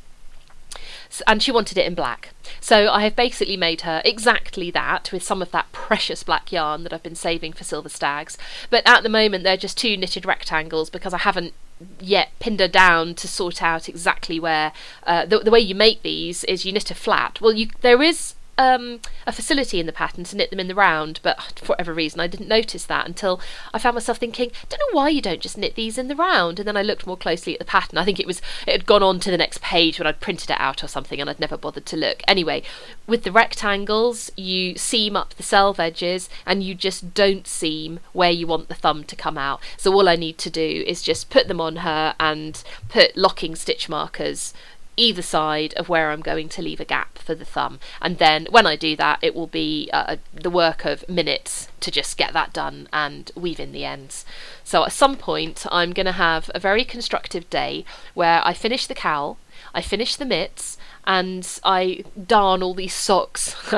And 1.28 1.44
she 1.44 1.52
wanted 1.52 1.78
it 1.78 1.86
in 1.86 1.94
black. 1.94 2.30
So 2.62 2.90
I 2.90 3.04
have 3.04 3.18
basically 3.18 3.58
made 3.58 3.82
her 3.82 4.02
exactly 4.06 4.72
that 4.72 5.12
with 5.12 5.24
some 5.24 5.42
of 5.42 5.52
that 5.52 5.70
precious 5.74 6.24
black 6.24 6.54
yarn 6.54 6.84
that 6.84 6.94
I've 6.94 7.04
been 7.04 7.16
saving 7.16 7.52
for 7.52 7.66
Silver 7.66 7.90
Stags. 7.90 8.38
But 8.70 8.88
at 8.88 9.04
the 9.04 9.10
moment, 9.10 9.44
they're 9.44 9.58
just 9.58 9.78
two 9.78 9.98
knitted 9.98 10.26
rectangles 10.26 10.90
because 10.90 11.14
I 11.14 11.18
haven't 11.18 11.54
yet 12.00 12.32
pinned 12.40 12.60
her 12.60 12.68
down 12.68 13.16
to 13.16 13.28
sort 13.28 13.62
out 13.62 13.90
exactly 13.90 14.40
where 14.40 14.72
uh, 15.06 15.26
the, 15.26 15.40
the 15.40 15.52
way 15.52 15.60
you 15.60 15.76
make 15.76 16.02
these 16.02 16.44
is 16.46 16.66
you 16.66 16.72
knit 16.72 16.92
a 16.92 16.96
flat. 16.96 17.42
Well, 17.42 17.54
you 17.54 17.70
there 17.82 18.02
is 18.02 18.36
um, 18.62 19.00
a 19.26 19.32
facility 19.32 19.80
in 19.80 19.88
the 19.88 19.92
pattern 19.92 20.24
to 20.26 20.36
knit 20.36 20.52
them 20.52 20.60
in 20.60 20.68
the 20.68 20.76
round, 20.76 21.20
but 21.24 21.60
for 21.60 21.68
whatever 21.68 21.94
reason 21.94 22.20
I 22.20 22.28
didn't 22.28 22.48
notice 22.48 22.86
that 22.86 23.08
until 23.08 23.42
I 23.74 23.80
found 23.80 23.96
myself 23.96 24.20
thinking, 24.20 24.52
don't 24.70 24.80
know 24.80 24.98
why 24.98 25.10
you 25.10 25.22
don't 25.22 25.42
just 25.42 25.58
knit 25.58 25.76
these 25.76 25.98
in 25.98 26.08
the 26.08 26.16
round. 26.16 26.60
And 26.60 26.68
then 26.68 26.78
I 26.78 26.84
looked 26.84 27.08
more 27.08 27.18
closely 27.18 27.54
at 27.54 27.60
the 27.60 27.66
pattern. 27.66 27.98
I 27.98 28.06
think 28.06 28.20
it 28.20 28.28
was 28.28 28.42
it 28.68 28.72
had 28.72 28.86
gone 28.86 29.02
on 29.02 29.20
to 29.22 29.32
the 29.32 29.38
next 29.38 29.62
page 29.62 29.98
when 29.98 30.08
I'd 30.08 30.20
printed 30.20 30.52
it 30.52 30.60
out 30.60 30.84
or 30.84 30.88
something, 30.88 31.20
and 31.20 31.30
I'd 31.30 31.40
never 31.40 31.58
bothered 31.58 31.86
to 31.88 31.98
look. 31.98 32.22
Anyway, 32.28 32.62
with 33.08 33.24
the 33.24 33.32
rectangles, 33.32 34.32
you 34.38 34.78
seam 34.78 35.16
up 35.16 35.34
the 35.34 35.44
selve 35.44 35.80
edges, 35.80 36.30
and 36.46 36.64
you 36.64 36.76
just 36.76 37.14
don't 37.14 37.48
seam 37.48 38.00
where 38.14 38.32
you 38.32 38.46
want 38.46 38.68
the 38.68 38.76
thumb 38.76 39.04
to 39.06 39.16
come 39.16 39.38
out. 39.38 39.60
So 39.78 39.92
all 39.94 40.08
I 40.08 40.16
need 40.16 40.38
to 40.40 40.50
do 40.50 40.84
is 40.86 41.02
just 41.02 41.30
put 41.30 41.48
them 41.48 41.62
on 41.62 41.78
her 41.78 42.16
and 42.20 42.64
put 42.90 43.18
locking 43.18 43.56
stitch 43.56 43.90
markers 43.90 44.54
either 44.98 45.22
side 45.22 45.74
of 45.76 45.90
where 45.90 46.12
I'm 46.12 46.22
going 46.22 46.50
to 46.50 46.62
leave 46.62 46.80
a 46.80 46.86
gap 46.86 47.18
for 47.18 47.34
the 47.36 47.46
thumb. 47.46 47.80
And 48.02 48.18
then 48.18 48.48
when 48.50 48.68
I 48.68 48.76
do 48.76 48.96
that, 48.98 49.20
it 49.22 49.34
will 49.34 49.48
be 49.48 49.90
uh, 49.94 50.18
the 50.34 50.50
work 50.50 50.86
of 50.86 51.08
minutes 51.08 51.70
to 51.80 51.92
just 51.92 52.18
get 52.18 52.34
that 52.34 52.54
done 52.54 52.88
and 52.92 53.32
weave 53.36 53.60
in 53.60 53.72
the 53.72 53.86
ends. 53.86 54.26
So 54.64 54.86
at 54.86 54.92
some 54.92 55.16
point, 55.16 55.66
I'm 55.72 55.94
going 55.94 56.06
to 56.06 56.12
have 56.12 56.52
a 56.54 56.60
very 56.60 56.84
constructive 56.84 57.50
day 57.50 57.86
where 58.14 58.42
I 58.46 58.54
finish 58.54 58.86
the 58.86 58.96
cowl, 58.96 59.38
I 59.74 59.82
finish 59.82 60.16
the 60.16 60.26
mitts, 60.26 60.78
and 61.06 61.60
I 61.64 62.04
darn 62.28 62.62
all 62.64 62.74
these 62.74 62.94
socks 62.94 63.56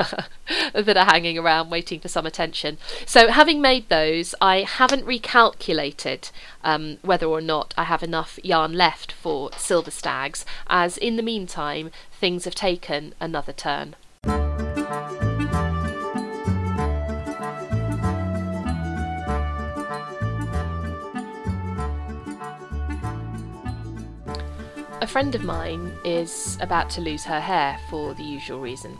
that 0.74 0.96
are 0.96 1.04
hanging 1.04 1.38
around 1.38 1.70
waiting 1.70 2.00
for 2.00 2.08
some 2.08 2.26
attention. 2.26 2.78
So, 3.06 3.28
having 3.28 3.60
made 3.60 3.88
those, 3.88 4.34
I 4.40 4.62
haven't 4.62 5.06
recalculated 5.06 6.30
um, 6.62 6.98
whether 7.02 7.26
or 7.26 7.40
not 7.40 7.74
I 7.76 7.84
have 7.84 8.02
enough 8.02 8.38
yarn 8.42 8.72
left 8.72 9.12
for 9.12 9.50
silver 9.56 9.90
stags, 9.90 10.44
as 10.66 10.96
in 10.98 11.16
the 11.16 11.22
meantime, 11.22 11.90
things 12.12 12.44
have 12.44 12.54
taken 12.54 13.14
another 13.20 13.52
turn. 13.52 13.96
Friend 25.14 25.36
of 25.36 25.44
mine 25.44 25.92
is 26.04 26.58
about 26.60 26.90
to 26.90 27.00
lose 27.00 27.22
her 27.22 27.38
hair 27.38 27.78
for 27.88 28.14
the 28.14 28.24
usual 28.24 28.58
reason. 28.58 28.98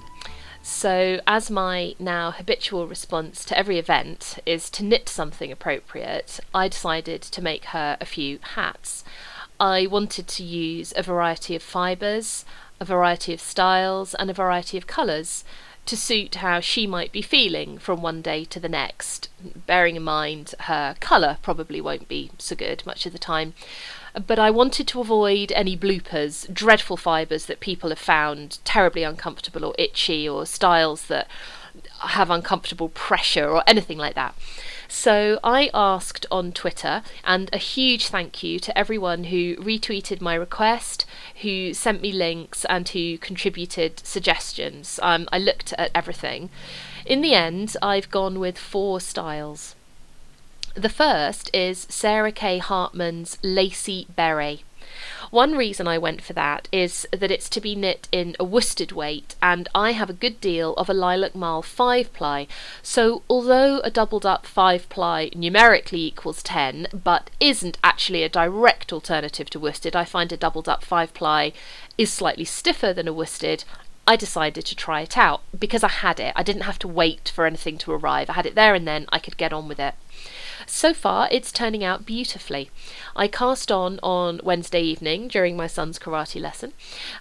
So, 0.63 1.19
as 1.27 1.51
my 1.51 1.97
now 1.99 2.31
habitual 2.31 2.87
response 2.87 3.45
to 3.47 3.59
every 3.59 3.81
event 3.81 4.39
is 4.47 4.71
to 4.71 4.85
knit 4.85 5.09
something 5.09 5.51
appropriate, 5.51 6.39
I 6.55 6.69
decided 6.69 7.21
to 7.21 7.43
make 7.43 7.65
her 7.65 7.97
a 8.01 8.05
few 8.05 8.39
hats. 8.55 9.03
I 9.59 9.89
wanted 9.89 10.29
to 10.29 10.45
use 10.45 10.95
a 10.97 11.03
variety 11.03 11.57
of 11.57 11.65
fibres, 11.65 12.45
a 12.79 12.85
variety 12.85 13.35
of 13.35 13.41
styles, 13.41 14.15
and 14.15 14.31
a 14.31 14.35
variety 14.35 14.79
of 14.79 14.87
colours 14.87 15.43
to 15.87 15.97
suit 15.97 16.37
how 16.37 16.61
she 16.61 16.87
might 16.87 17.11
be 17.11 17.23
feeling 17.23 17.77
from 17.77 18.03
one 18.03 18.23
day 18.23 18.45
to 18.45 18.61
the 18.61 18.69
next, 18.69 19.31
bearing 19.67 19.97
in 19.97 20.05
mind 20.05 20.55
her 20.61 20.95
colour 21.01 21.39
probably 21.43 21.81
won't 21.81 22.07
be 22.07 22.31
so 22.39 22.55
good 22.55 22.87
much 22.87 23.05
of 23.05 23.13
the 23.13 23.19
time 23.19 23.53
but 24.27 24.39
I 24.39 24.51
wanted 24.51 24.87
to 24.89 25.01
avoid 25.01 25.53
any 25.53 25.77
bloopers, 25.77 26.53
dreadful 26.53 26.97
fibres 26.97 27.47
that 27.47 27.61
people 27.61 27.91
have 27.91 27.99
found 27.99 28.59
terribly 28.65 29.03
uncomfortable 29.03 29.65
or 29.65 29.75
itchy, 29.79 30.29
or 30.29 30.47
styles 30.47 31.07
that 31.07 31.29
have 32.01 32.31
uncomfortable 32.31 32.89
pressure 32.89 33.49
or 33.49 33.65
anything 33.67 33.99
like 33.99 34.15
that. 34.15 34.35
So 34.87 35.41
I 35.43 35.71
asked 35.75 36.27
on 36.31 36.53
Twitter, 36.53 37.03
and 37.25 37.51
a 37.53 37.59
huge 37.59 38.07
thank 38.07 38.43
you 38.43 38.61
to 38.61 38.79
everyone 38.79 39.25
who 39.25 39.57
retweeted 39.57 40.21
my 40.21 40.35
request, 40.35 41.05
who 41.43 41.75
sent 41.75 42.01
me 42.01 42.13
links, 42.13 42.65
and 42.67 42.89
who 42.89 43.19
contributed 43.19 44.01
suggestions. 44.07 45.01
Um, 45.03 45.29
I 45.33 45.39
looked 45.39 45.73
at 45.73 45.91
everything. 45.95 46.51
In 47.05 47.23
the 47.23 47.35
end, 47.35 47.77
I've 47.83 48.11
gone 48.11 48.39
with 48.39 48.59
four 48.59 49.01
styles. 49.01 49.75
The 50.75 50.89
first 50.89 51.51
is 51.55 51.87
Sarah 51.89 52.33
K. 52.33 52.59
Hartman's 52.59 53.39
Lacy 53.45 54.09
Beret. 54.17 54.63
One 55.31 55.57
reason 55.57 55.87
I 55.87 55.99
went 55.99 56.21
for 56.21 56.33
that 56.33 56.67
is 56.73 57.07
that 57.13 57.31
it's 57.31 57.49
to 57.51 57.61
be 57.61 57.77
knit 57.77 58.09
in 58.11 58.35
a 58.41 58.45
worsted 58.45 58.91
weight, 58.91 59.37
and 59.41 59.69
I 59.73 59.93
have 59.93 60.11
a 60.11 60.13
good 60.13 60.41
deal 60.41 60.75
of 60.75 60.91
a 60.91 60.95
lilac 60.95 61.37
marl 61.37 61.63
5 61.63 62.13
ply. 62.13 62.49
So, 62.83 63.23
although 63.31 63.79
a 63.85 63.91
doubled 63.91 64.27
up 64.27 64.47
5 64.47 64.89
ply 64.89 65.31
numerically 65.37 66.07
equals 66.07 66.43
10, 66.43 66.89
but 67.05 67.31
isn't 67.39 67.79
actually 67.85 68.25
a 68.25 68.29
direct 68.29 68.93
alternative 68.93 69.49
to 69.51 69.61
worsted, 69.61 69.95
I 69.95 70.05
find 70.05 70.33
a 70.33 70.37
doubled 70.37 70.69
up 70.69 70.85
5 70.85 71.15
ply 71.15 71.53
is 71.97 72.13
slightly 72.13 72.45
stiffer 72.45 72.93
than 72.93 73.07
a 73.07 73.13
worsted. 73.13 73.63
I 74.09 74.17
decided 74.17 74.67
to 74.67 74.75
try 74.75 75.03
it 75.03 75.17
out 75.17 75.43
because 75.57 75.85
I 75.85 75.89
had 75.89 76.19
it. 76.19 76.33
I 76.35 76.43
didn't 76.43 76.63
have 76.63 76.81
to 76.81 76.89
wait 76.89 77.31
for 77.33 77.47
anything 77.47 77.79
to 77.79 77.93
arrive. 77.93 78.29
I 78.29 78.33
had 78.33 78.47
it 78.47 78.57
there 78.57 78.75
and 78.75 78.89
then, 78.89 79.07
I 79.11 79.21
could 79.21 79.37
get 79.37 79.53
on 79.53 79.69
with 79.69 79.79
it. 79.79 79.95
So 80.67 80.95
far, 80.95 81.29
it's 81.31 81.53
turning 81.53 81.85
out 81.85 82.07
beautifully. 82.07 82.71
I 83.15 83.29
cast 83.29 83.71
on 83.71 84.01
on 84.03 84.41
Wednesday 84.43 84.81
evening 84.81 85.29
during 85.29 85.57
my 85.57 85.67
son's 85.67 85.99
karate 85.99 86.41
lesson. 86.41 86.73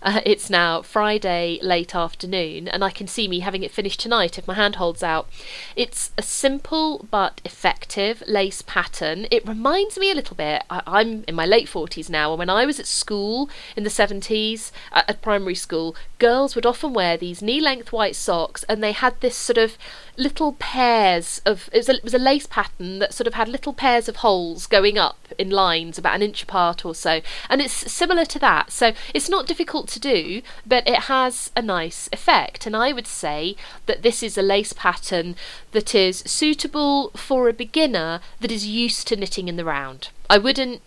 Uh, 0.01 0.21
it's 0.25 0.49
now 0.49 0.81
Friday 0.81 1.59
late 1.61 1.93
afternoon, 1.93 2.67
and 2.67 2.83
I 2.83 2.89
can 2.89 3.07
see 3.07 3.27
me 3.27 3.41
having 3.41 3.63
it 3.63 3.71
finished 3.71 3.99
tonight 3.99 4.37
if 4.37 4.47
my 4.47 4.53
hand 4.53 4.75
holds 4.75 5.03
out. 5.03 5.27
It's 5.75 6.11
a 6.17 6.21
simple 6.21 7.05
but 7.11 7.41
effective 7.43 8.23
lace 8.27 8.61
pattern. 8.61 9.27
It 9.29 9.47
reminds 9.47 9.97
me 9.97 10.11
a 10.11 10.15
little 10.15 10.35
bit, 10.35 10.63
I, 10.69 11.01
am 11.01 11.23
in 11.27 11.35
my 11.35 11.45
late 11.45 11.67
40s 11.67 12.09
now, 12.09 12.31
and 12.31 12.39
when 12.39 12.49
I 12.49 12.65
was 12.65 12.79
at 12.79 12.87
school 12.87 13.49
in 13.75 13.83
the 13.83 13.89
70s, 13.89 14.71
at, 14.91 15.09
at 15.09 15.21
primary 15.21 15.55
school, 15.55 15.95
girls 16.19 16.55
would 16.55 16.65
often 16.65 16.93
wear 16.93 17.17
these 17.17 17.41
knee 17.41 17.59
length 17.59 17.91
white 17.91 18.15
socks, 18.15 18.63
and 18.69 18.81
they 18.81 18.93
had 18.93 19.19
this 19.19 19.35
sort 19.35 19.57
of 19.57 19.77
little 20.17 20.53
pairs 20.53 21.41
of 21.45 21.69
it 21.73 21.77
was, 21.77 21.89
a, 21.89 21.93
it 21.95 22.03
was 22.03 22.13
a 22.13 22.19
lace 22.19 22.45
pattern 22.45 22.82
that 22.99 23.13
sort 23.13 23.27
of 23.27 23.33
had 23.33 23.47
little 23.47 23.73
pairs 23.73 24.07
of 24.07 24.17
holes 24.17 24.67
going 24.67 24.97
up 24.97 25.27
in 25.37 25.49
lines 25.49 25.97
about 25.97 26.15
an 26.15 26.21
inch 26.21 26.43
apart 26.43 26.85
or 26.85 26.93
so. 26.93 27.21
And 27.49 27.61
it's 27.61 27.91
similar 27.91 28.25
to 28.25 28.39
that. 28.39 28.71
So 28.71 28.93
it's 29.13 29.29
not 29.29 29.47
difficult 29.47 29.87
to 29.89 29.99
do 29.99 30.41
but 30.65 30.87
it 30.87 31.03
has 31.03 31.51
a 31.55 31.61
nice 31.61 32.09
effect. 32.11 32.65
And 32.65 32.75
i 32.75 32.91
would 32.91 33.07
say 33.07 33.55
that 33.85 34.01
this 34.01 34.21
is 34.23 34.37
a 34.37 34.41
lace 34.41 34.73
pattern 34.73 35.35
that 35.71 35.95
is 35.95 36.23
suitable 36.25 37.09
for 37.11 37.47
a 37.47 37.53
beginner 37.53 38.21
that 38.39 38.51
is 38.51 38.67
used 38.67 39.07
to 39.07 39.15
knitting 39.15 39.47
in 39.47 39.57
the 39.57 39.65
round. 39.65 40.09
I 40.29 40.37
wouldn't 40.37 40.81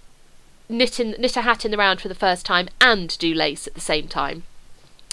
knit 0.69 0.99
in, 1.01 1.15
knit 1.19 1.37
a 1.37 1.43
hat 1.43 1.65
in 1.65 1.71
the 1.71 1.77
round 1.77 2.01
for 2.01 2.09
the 2.09 2.15
first 2.15 2.45
time 2.45 2.69
and 2.81 3.17
do 3.19 3.33
lace 3.33 3.67
at 3.67 3.75
the 3.75 3.81
same 3.81 4.09
time 4.09 4.45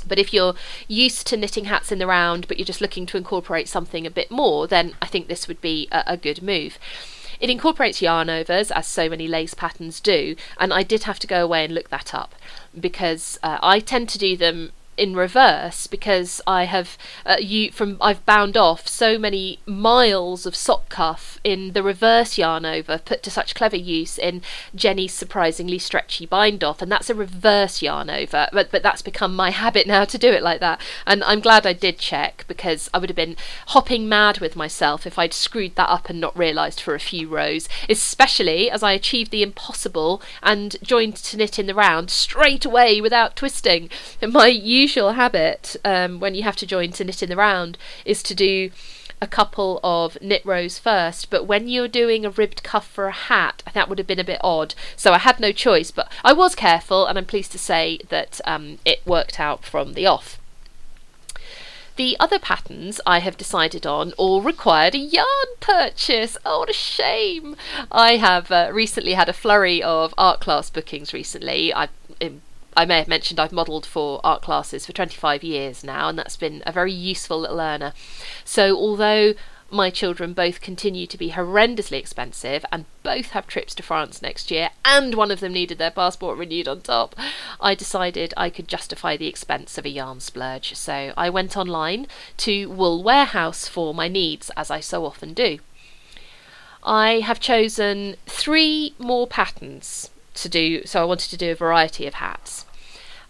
but 0.08 0.20
if 0.20 0.34
you're 0.34 0.56
used 0.88 1.28
to 1.28 1.38
knitting 1.38 1.66
hats 1.66 1.92
in 1.92 2.00
the 2.00 2.08
round, 2.08 2.48
but 2.48 2.58
you're 2.58 2.66
just 2.66 2.82
looking 2.82 3.06
to 3.08 3.18
incorporate 3.18 3.68
something 3.68 4.06
a 4.06 4.12
bit 4.12 4.32
more, 4.32 4.68
then 4.68 4.94
I 5.02 5.06
think 5.08 5.28
this 5.28 5.48
would 5.48 5.62
be 5.62 5.88
a, 5.92 6.04
a 6.08 6.18
good 6.18 6.42
move. 6.42 6.78
It 7.40 7.50
incorporates 7.50 8.02
yarn 8.02 8.30
overs, 8.30 8.72
as 8.72 8.88
so 8.88 9.10
many 9.10 9.28
lace 9.28 9.54
patterns 9.54 10.00
do, 10.00 10.36
and 10.58 10.74
I 10.74 10.84
did 10.84 11.04
have 11.04 11.20
to 11.20 11.28
go 11.28 11.44
away 11.44 11.66
and 11.66 11.74
look 11.74 11.90
that 11.90 12.14
up 12.14 12.36
because 12.80 13.38
uh, 13.44 13.58
I 13.62 13.80
tend 13.80 14.08
to 14.10 14.18
do 14.18 14.38
them 14.38 14.72
in 14.98 15.16
reverse 15.16 15.88
because 15.88 16.42
I 16.46 16.66
have 16.66 16.98
uh, 17.26 17.38
you 17.40 17.72
from 17.72 17.98
I've 18.02 18.26
bound 18.26 18.58
off 18.58 18.88
so 18.88 19.18
many 19.18 19.60
miles 19.66 20.46
of 20.46 20.56
sock 20.56 20.90
cuff 20.90 21.40
in 21.44 21.74
the 21.74 21.84
reverse 21.84 22.38
yarn 22.38 22.66
over 22.66 22.98
put 22.98 23.24
to 23.24 23.32
such 23.32 23.56
clever 23.56 23.76
use 23.78 24.18
in 24.18 24.42
Jeny's 24.76 25.14
surprisingly 25.14 25.80
stretchy 25.80 26.26
bind 26.26 26.64
off 26.64 26.82
and 26.82 26.92
that's 26.92 27.10
a 27.10 27.16
reverse 27.16 27.82
yarn 27.82 28.10
over 28.10 28.48
but 28.52 28.72
but 28.72 28.84
that's 28.84 29.02
become 29.02 29.36
my 29.36 29.50
habit 29.50 29.88
now 29.88 30.06
to 30.06 30.18
do 30.18 30.32
it 30.32 30.44
like 30.44 30.60
that. 30.60 30.82
And 31.06 31.24
I'm 31.24 31.40
glad 31.40 31.66
I 31.66 31.74
did 31.74 31.98
check 31.98 32.46
because 32.48 32.90
I 32.94 32.98
would 32.98 33.10
have 33.10 33.16
been 33.16 33.38
hopping 33.68 34.08
mad 34.08 34.40
with 34.40 34.56
myself 34.56 35.06
if 35.06 35.18
I'd 35.18 35.34
screwed 35.34 35.76
that 35.76 35.90
up 35.90 36.10
and 36.10 36.20
not 36.20 36.38
realised 36.38 36.80
for 36.80 36.96
a 36.96 37.00
few 37.00 37.28
rows 37.28 37.68
especially 37.90 38.70
as 38.70 38.84
I 38.84 38.92
achieved 38.92 39.32
the 39.32 39.44
impossible 39.44 40.22
and 40.42 40.76
joined 40.82 41.16
to 41.18 41.38
knit 41.38 41.60
in 41.60 41.68
the 41.68 41.76
round 41.76 42.10
straight 42.10 42.66
away 42.66 43.02
without 43.02 43.36
twisting. 43.36 43.90
My 44.22 44.48
usual 44.84 45.14
habit 45.14 45.78
um, 45.86 46.20
when 46.20 46.36
you 46.36 46.44
have 46.44 46.58
to 46.58 46.66
join 46.66 46.92
to 46.92 47.04
knit 47.04 47.24
in 47.24 47.30
the 47.30 47.36
round 47.36 47.78
is 48.06 48.22
to 48.24 48.36
do 48.36 48.70
a 49.22 49.28
couple 49.28 49.80
of 49.82 50.22
knit 50.22 50.46
rows 50.46 50.78
first, 50.78 51.30
but 51.30 51.46
when 51.46 51.70
you're 51.70 51.88
doing 51.88 52.26
a 52.26 52.30
ribbed 52.30 52.62
cuff 52.64 52.86
for 52.86 53.06
a 53.08 53.22
hat, 53.32 53.64
that 53.74 53.88
would 53.88 53.98
have 53.98 54.12
been 54.12 54.20
a 54.20 54.32
bit 54.34 54.42
odd. 54.44 54.76
So 54.98 55.14
I 55.14 55.20
had 55.20 55.40
no 55.40 55.54
choice, 55.54 55.92
but 55.92 56.12
I 56.26 56.34
was 56.34 56.56
careful, 56.56 57.06
and 57.06 57.18
I'm 57.18 57.26
pleased 57.26 57.54
to 57.54 57.58
say 57.58 58.00
that 58.10 58.42
um, 58.44 58.80
it 58.84 59.00
worked 59.06 59.40
out 59.40 59.64
from 59.64 59.94
the 59.94 60.06
off. 60.06 60.38
The 61.96 62.18
other 62.20 62.40
patterns 62.40 63.00
I 63.06 63.20
have 63.20 63.38
decided 63.38 63.86
on 63.86 64.12
all 64.14 64.42
required 64.42 64.96
a 64.96 64.98
yarn 65.18 65.50
purchase. 65.62 66.36
Oh, 66.44 66.60
what 66.60 66.70
a 66.70 66.74
shame! 66.74 67.56
I 67.92 68.18
have 68.18 68.52
uh, 68.52 68.72
recently 68.74 69.14
had 69.14 69.30
a 69.30 69.40
flurry 69.42 69.82
of 69.82 70.14
art 70.18 70.42
class 70.42 70.70
bookings 70.70 71.14
recently. 71.14 71.72
I've 71.72 71.92
I 72.76 72.86
may 72.86 72.98
have 72.98 73.08
mentioned 73.08 73.40
I've 73.40 73.52
modelled 73.52 73.86
for 73.86 74.20
art 74.24 74.42
classes 74.42 74.86
for 74.86 74.94
25 74.94 75.44
years 75.44 75.84
now, 75.84 76.10
and 76.10 76.18
that's 76.18 76.38
been 76.38 76.64
a 76.66 76.72
very 76.72 76.94
useful 76.94 77.40
little 77.40 77.58
learner. 77.58 77.94
So, 78.44 78.76
although 78.76 79.34
my 79.70 79.90
children 79.90 80.34
both 80.34 80.62
continue 80.62 81.08
to 81.08 81.18
be 81.18 81.32
horrendously 81.32 81.98
expensive 81.98 82.64
and 82.72 82.86
both 83.02 83.32
have 83.32 83.48
trips 83.48 83.74
to 83.76 83.84
France 83.84 84.22
next 84.22 84.52
year, 84.52 84.70
and 84.86 85.16
one 85.16 85.32
of 85.32 85.40
them 85.40 85.54
needed 85.54 85.78
their 85.78 85.92
passport 85.92 86.38
renewed 86.38 86.68
on 86.68 86.82
top, 86.82 87.16
I 87.60 87.74
decided 87.76 88.34
I 88.38 88.50
could 88.50 88.68
justify 88.68 89.18
the 89.18 89.28
expense 89.28 89.78
of 89.78 89.86
a 89.86 89.90
yarn 89.90 90.20
splurge. 90.20 90.76
So 90.76 91.14
I 91.18 91.30
went 91.30 91.58
online 91.58 92.08
to 92.38 92.70
Wool 92.70 93.04
Warehouse 93.04 93.68
for 93.68 93.94
my 93.94 94.08
needs, 94.08 94.52
as 94.56 94.70
I 94.70 94.80
so 94.80 95.06
often 95.06 95.34
do. 95.34 95.60
I 96.84 97.22
have 97.22 97.40
chosen 97.40 98.18
three 98.28 98.94
more 99.00 99.26
patterns 99.26 100.10
to 100.36 100.50
do, 100.50 100.86
so 100.86 101.02
I 101.02 101.06
wanted 101.06 101.30
to 101.30 101.38
do 101.38 101.52
a 101.52 101.56
variety 101.56 102.08
of 102.08 102.16
hats. 102.16 102.66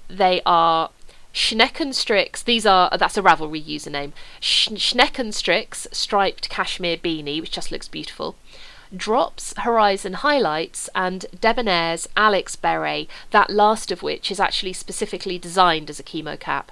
They 0.07 0.41
are 0.45 0.89
Schneckenstrix, 1.33 2.43
these 2.43 2.65
are, 2.65 2.95
that's 2.97 3.17
a 3.17 3.21
Ravelry 3.21 3.63
username. 3.63 4.11
Sch- 4.39 4.69
Schneckenstrix 4.69 5.93
striped 5.93 6.49
cashmere 6.49 6.97
beanie, 6.97 7.41
which 7.41 7.51
just 7.51 7.71
looks 7.71 7.87
beautiful. 7.87 8.35
Drops 8.95 9.55
Horizon 9.57 10.13
Highlights 10.13 10.87
and 10.93 11.25
Debonair's 11.41 12.07
Alex 12.15 12.55
Beret, 12.55 13.09
that 13.31 13.49
last 13.49 13.91
of 13.91 14.03
which 14.03 14.29
is 14.29 14.39
actually 14.39 14.73
specifically 14.73 15.39
designed 15.39 15.89
as 15.89 15.99
a 15.99 16.03
chemo 16.03 16.39
cap. 16.39 16.71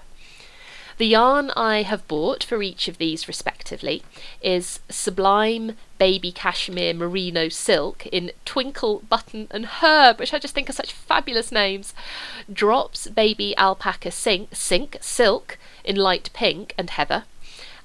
The 1.02 1.08
yarn 1.08 1.50
I 1.56 1.82
have 1.82 2.08
bought 2.08 2.44
for 2.44 2.62
each 2.62 2.88
of 2.88 3.00
these 3.00 3.28
respectively 3.28 4.04
is 4.40 4.82
Sublime 4.88 5.76
Baby 5.98 6.32
Cashmere 6.32 6.94
Merino 6.94 7.50
Silk 7.50 8.06
in 8.06 8.32
Twinkle, 8.46 9.02
Button 9.10 9.48
and 9.50 9.66
Herb, 9.66 10.20
which 10.20 10.32
I 10.32 10.38
just 10.38 10.54
think 10.54 10.70
are 10.70 10.74
such 10.74 10.94
fabulous 10.94 11.52
names. 11.52 11.96
Drops 12.54 13.08
Baby 13.08 13.58
Alpaca 13.58 14.12
Sink, 14.12 14.50
Sink 14.54 14.98
Silk 15.02 15.58
in 15.84 15.96
Light 15.96 16.30
Pink 16.34 16.76
and 16.78 16.92
Heather 16.92 17.24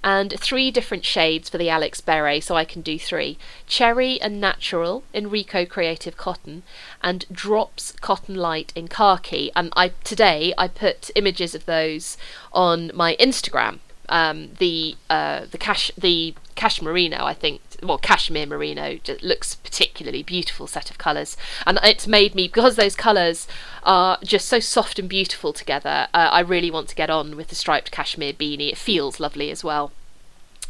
and 0.02 0.38
three 0.38 0.70
different 0.70 1.04
shades 1.04 1.48
for 1.48 1.58
the 1.58 1.68
Alex 1.68 2.00
Beret, 2.00 2.44
so 2.44 2.54
I 2.54 2.64
can 2.64 2.82
do 2.82 2.98
three 2.98 3.38
Cherry 3.66 4.20
and 4.20 4.40
Natural 4.40 5.02
in 5.12 5.30
Rico 5.30 5.64
Creative 5.66 6.16
Cotton, 6.16 6.62
and 7.02 7.24
Drops 7.32 7.92
Cotton 8.00 8.34
Light 8.34 8.72
in 8.74 8.88
Khaki. 8.88 9.50
And 9.56 9.72
I 9.76 9.88
today 10.04 10.54
I 10.56 10.68
put 10.68 11.10
images 11.14 11.54
of 11.54 11.66
those 11.66 12.16
on 12.52 12.90
my 12.94 13.16
Instagram. 13.16 13.78
Um, 14.08 14.50
the 14.58 14.96
uh, 15.10 15.46
the 15.50 15.58
cash 15.58 15.90
the 15.98 16.34
cashmerino 16.56 17.20
I 17.20 17.34
think 17.34 17.60
well 17.82 17.98
cashmere 17.98 18.46
merino 18.46 18.96
just 18.96 19.22
looks 19.22 19.54
particularly 19.54 20.22
beautiful 20.22 20.66
set 20.66 20.90
of 20.90 20.98
colours. 20.98 21.36
And 21.66 21.78
it's 21.82 22.06
made 22.06 22.34
me 22.34 22.48
because 22.48 22.76
those 22.76 22.96
colours 22.96 23.46
are 23.82 24.18
just 24.24 24.48
so 24.48 24.58
soft 24.60 24.98
and 24.98 25.08
beautiful 25.08 25.52
together 25.52 26.08
uh, 26.14 26.28
I 26.32 26.40
really 26.40 26.70
want 26.70 26.88
to 26.88 26.94
get 26.94 27.10
on 27.10 27.36
with 27.36 27.48
the 27.48 27.54
striped 27.54 27.90
cashmere 27.90 28.32
beanie. 28.32 28.70
It 28.70 28.78
feels 28.78 29.20
lovely 29.20 29.50
as 29.50 29.62
well. 29.62 29.92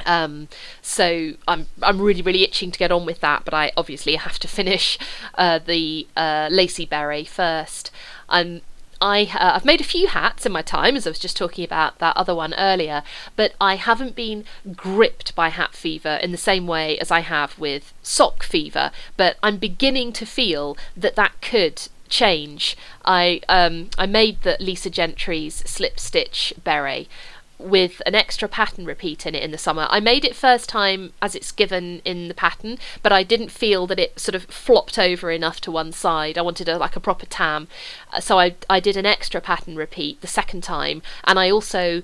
Um, 0.04 0.48
so 0.82 1.32
I'm 1.48 1.66
I'm 1.82 2.00
really 2.00 2.22
really 2.22 2.42
itching 2.42 2.70
to 2.70 2.78
get 2.78 2.92
on 2.92 3.06
with 3.06 3.20
that, 3.20 3.44
but 3.44 3.54
I 3.54 3.72
obviously 3.76 4.16
have 4.16 4.38
to 4.40 4.48
finish 4.48 4.98
uh, 5.36 5.58
the 5.58 6.06
uh, 6.16 6.48
lacy 6.50 6.84
beret 6.84 7.28
first. 7.28 7.90
And 8.28 8.60
I 9.00 9.30
uh, 9.34 9.52
I've 9.54 9.64
made 9.64 9.80
a 9.80 9.84
few 9.84 10.08
hats 10.08 10.46
in 10.46 10.52
my 10.52 10.62
time, 10.62 10.96
as 10.96 11.06
I 11.06 11.10
was 11.10 11.18
just 11.18 11.36
talking 11.36 11.64
about 11.64 11.98
that 11.98 12.16
other 12.16 12.34
one 12.34 12.54
earlier, 12.54 13.02
but 13.34 13.54
I 13.60 13.76
haven't 13.76 14.14
been 14.14 14.44
gripped 14.74 15.34
by 15.34 15.48
hat 15.50 15.74
fever 15.74 16.18
in 16.22 16.32
the 16.32 16.38
same 16.38 16.66
way 16.66 16.98
as 16.98 17.10
I 17.10 17.20
have 17.20 17.58
with 17.58 17.92
sock 18.02 18.42
fever. 18.42 18.90
But 19.16 19.36
I'm 19.42 19.58
beginning 19.58 20.12
to 20.14 20.26
feel 20.26 20.76
that 20.96 21.16
that 21.16 21.40
could 21.40 21.88
change. 22.08 22.76
I 23.04 23.40
um, 23.48 23.90
I 23.98 24.06
made 24.06 24.42
the 24.42 24.56
Lisa 24.60 24.90
Gentry's 24.90 25.56
slip 25.68 25.98
stitch 25.98 26.54
beret 26.62 27.08
with 27.58 28.02
an 28.06 28.14
extra 28.14 28.48
pattern 28.48 28.84
repeat 28.84 29.26
in 29.26 29.34
it 29.34 29.42
in 29.42 29.50
the 29.50 29.58
summer. 29.58 29.86
I 29.90 30.00
made 30.00 30.24
it 30.24 30.36
first 30.36 30.68
time 30.68 31.12
as 31.22 31.34
it's 31.34 31.52
given 31.52 32.00
in 32.04 32.28
the 32.28 32.34
pattern, 32.34 32.78
but 33.02 33.12
I 33.12 33.22
didn't 33.22 33.50
feel 33.50 33.86
that 33.86 33.98
it 33.98 34.18
sort 34.20 34.34
of 34.34 34.44
flopped 34.44 34.98
over 34.98 35.30
enough 35.30 35.60
to 35.62 35.70
one 35.70 35.92
side. 35.92 36.36
I 36.36 36.42
wanted 36.42 36.68
a, 36.68 36.78
like 36.78 36.96
a 36.96 37.00
proper 37.00 37.26
tam, 37.26 37.68
uh, 38.12 38.20
so 38.20 38.38
I 38.38 38.56
I 38.68 38.80
did 38.80 38.96
an 38.96 39.06
extra 39.06 39.40
pattern 39.40 39.76
repeat 39.76 40.20
the 40.20 40.26
second 40.26 40.62
time, 40.62 41.02
and 41.24 41.38
I 41.38 41.50
also 41.50 42.02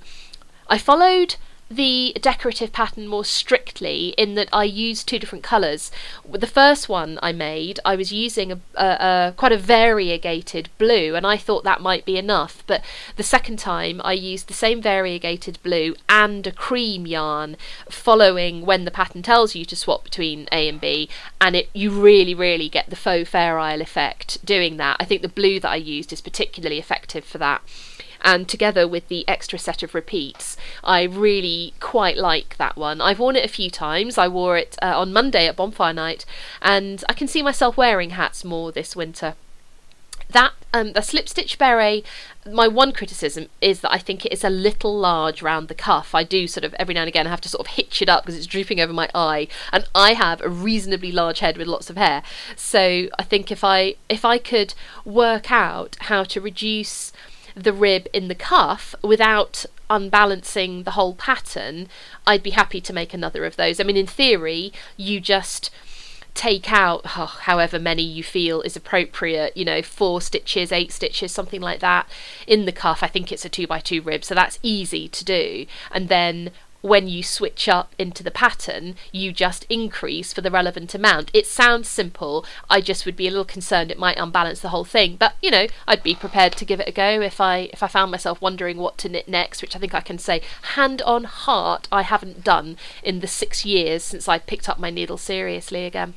I 0.68 0.78
followed 0.78 1.36
the 1.76 2.14
decorative 2.20 2.72
pattern 2.72 3.06
more 3.06 3.24
strictly 3.24 4.08
in 4.18 4.35
that 4.35 4.48
I 4.52 4.64
used 4.64 5.08
two 5.08 5.18
different 5.18 5.44
colours. 5.44 5.90
The 6.30 6.46
first 6.46 6.88
one 6.88 7.18
I 7.22 7.32
made, 7.32 7.80
I 7.85 7.96
was 7.96 8.12
using 8.12 8.52
a, 8.52 8.61
a, 8.74 8.85
a, 8.85 9.35
quite 9.37 9.52
a 9.52 9.58
variegated 9.58 10.68
blue, 10.78 11.14
and 11.14 11.26
I 11.26 11.37
thought 11.37 11.64
that 11.64 11.80
might 11.80 12.04
be 12.04 12.18
enough. 12.18 12.62
But 12.66 12.82
the 13.16 13.22
second 13.22 13.58
time, 13.58 14.00
I 14.04 14.12
used 14.12 14.48
the 14.48 14.54
same 14.54 14.82
variegated 14.82 15.58
blue 15.62 15.94
and 16.08 16.46
a 16.46 16.52
cream 16.52 17.06
yarn, 17.06 17.56
following 17.88 18.66
when 18.66 18.85
the 18.85 18.90
pattern 18.90 19.22
tells 19.22 19.54
you 19.54 19.64
to 19.64 19.76
swap 19.76 20.04
between 20.04 20.48
A 20.52 20.68
and 20.68 20.80
B, 20.80 21.08
and 21.40 21.56
it 21.56 21.70
you 21.72 21.90
really, 21.90 22.35
really 22.35 22.68
get 22.68 22.90
the 22.90 22.96
faux 22.96 23.30
fair 23.30 23.58
isle 23.58 23.80
effect 23.80 24.44
doing 24.44 24.76
that. 24.76 24.96
I 25.00 25.04
think 25.04 25.22
the 25.22 25.28
blue 25.28 25.58
that 25.61 25.70
I 25.70 25.76
used 25.76 26.12
is 26.12 26.20
particularly 26.20 26.78
effective 26.78 27.24
for 27.24 27.38
that 27.38 27.62
and 28.22 28.48
together 28.48 28.88
with 28.88 29.08
the 29.08 29.28
extra 29.28 29.58
set 29.58 29.82
of 29.82 29.94
repeats, 29.94 30.56
I 30.82 31.02
really 31.02 31.74
quite 31.80 32.16
like 32.16 32.56
that 32.56 32.76
one. 32.76 33.00
I've 33.00 33.18
worn 33.18 33.37
it 33.37 33.44
a 33.44 33.48
few 33.48 33.70
times. 33.70 34.18
I 34.18 34.28
wore 34.28 34.56
it 34.56 34.76
uh, 34.80 34.98
on 34.98 35.12
Monday 35.12 35.46
at 35.46 35.56
bonfire 35.56 35.92
night, 35.92 36.24
and 36.61 37.04
I 37.08 37.12
can 37.12 37.28
see 37.28 37.42
myself 37.42 37.76
wearing 37.76 38.11
hats 38.11 38.44
more 38.44 38.72
this 38.72 38.96
winter 38.96 39.35
that 40.32 40.52
um, 40.74 40.92
the 40.92 41.02
slip 41.02 41.28
stitch 41.28 41.58
beret 41.58 42.04
my 42.50 42.66
one 42.66 42.92
criticism 42.92 43.46
is 43.61 43.80
that 43.80 43.92
i 43.92 43.98
think 43.98 44.24
it 44.24 44.32
is 44.32 44.42
a 44.42 44.50
little 44.50 44.96
large 44.96 45.42
round 45.42 45.68
the 45.68 45.74
cuff 45.74 46.14
i 46.14 46.24
do 46.24 46.46
sort 46.46 46.64
of 46.64 46.74
every 46.74 46.94
now 46.94 47.02
and 47.02 47.08
again 47.08 47.26
have 47.26 47.40
to 47.40 47.48
sort 47.48 47.66
of 47.66 47.74
hitch 47.74 48.02
it 48.02 48.08
up 48.08 48.24
because 48.24 48.37
it's 48.37 48.46
drooping 48.46 48.80
over 48.80 48.92
my 48.92 49.08
eye 49.14 49.46
and 49.72 49.85
i 49.94 50.14
have 50.14 50.40
a 50.40 50.48
reasonably 50.48 51.12
large 51.12 51.38
head 51.40 51.56
with 51.56 51.66
lots 51.66 51.88
of 51.90 51.96
hair 51.96 52.22
so 52.56 53.08
i 53.18 53.22
think 53.22 53.50
if 53.52 53.62
i 53.62 53.94
if 54.08 54.24
i 54.24 54.38
could 54.38 54.74
work 55.04 55.52
out 55.52 55.96
how 56.00 56.24
to 56.24 56.40
reduce 56.40 57.12
the 57.54 57.72
rib 57.72 58.08
in 58.12 58.28
the 58.28 58.34
cuff 58.34 58.94
without 59.02 59.66
unbalancing 59.90 60.84
the 60.84 60.92
whole 60.92 61.14
pattern, 61.14 61.88
I'd 62.26 62.42
be 62.42 62.50
happy 62.50 62.80
to 62.80 62.92
make 62.92 63.12
another 63.12 63.44
of 63.44 63.56
those. 63.56 63.78
I 63.78 63.84
mean, 63.84 63.96
in 63.96 64.06
theory, 64.06 64.72
you 64.96 65.20
just 65.20 65.70
take 66.34 66.72
out 66.72 67.02
oh, 67.16 67.38
however 67.42 67.78
many 67.78 68.02
you 68.02 68.22
feel 68.22 68.62
is 68.62 68.76
appropriate, 68.76 69.56
you 69.56 69.64
know, 69.64 69.82
four 69.82 70.20
stitches, 70.20 70.72
eight 70.72 70.92
stitches, 70.92 71.30
something 71.32 71.60
like 71.60 71.80
that 71.80 72.08
in 72.46 72.64
the 72.64 72.72
cuff. 72.72 73.02
I 73.02 73.08
think 73.08 73.30
it's 73.30 73.44
a 73.44 73.50
two 73.50 73.66
by 73.66 73.80
two 73.80 74.00
rib, 74.00 74.24
so 74.24 74.34
that's 74.34 74.58
easy 74.62 75.08
to 75.08 75.24
do. 75.24 75.66
And 75.90 76.08
then 76.08 76.50
when 76.82 77.08
you 77.08 77.22
switch 77.22 77.68
up 77.68 77.94
into 77.98 78.22
the 78.22 78.30
pattern, 78.30 78.96
you 79.10 79.32
just 79.32 79.64
increase 79.70 80.32
for 80.32 80.40
the 80.40 80.50
relevant 80.50 80.94
amount. 80.94 81.30
It 81.32 81.46
sounds 81.46 81.88
simple. 81.88 82.44
I 82.68 82.80
just 82.80 83.06
would 83.06 83.16
be 83.16 83.26
a 83.26 83.30
little 83.30 83.44
concerned 83.44 83.90
it 83.90 83.98
might 83.98 84.18
unbalance 84.18 84.60
the 84.60 84.68
whole 84.68 84.84
thing. 84.84 85.16
But 85.16 85.34
you 85.40 85.50
know, 85.50 85.66
I'd 85.86 86.02
be 86.02 86.14
prepared 86.14 86.52
to 86.54 86.64
give 86.64 86.80
it 86.80 86.88
a 86.88 86.92
go 86.92 87.20
if 87.22 87.40
I 87.40 87.70
if 87.72 87.82
I 87.82 87.86
found 87.88 88.10
myself 88.10 88.40
wondering 88.40 88.76
what 88.76 88.98
to 88.98 89.08
knit 89.08 89.28
next, 89.28 89.62
which 89.62 89.74
I 89.74 89.78
think 89.78 89.94
I 89.94 90.00
can 90.00 90.18
say 90.18 90.42
hand 90.74 91.00
on 91.02 91.24
heart 91.24 91.88
I 91.90 92.02
haven't 92.02 92.44
done 92.44 92.76
in 93.02 93.20
the 93.20 93.26
six 93.26 93.64
years 93.64 94.02
since 94.02 94.28
I 94.28 94.38
picked 94.38 94.68
up 94.68 94.78
my 94.78 94.90
needle 94.90 95.18
seriously 95.18 95.86
again. 95.86 96.14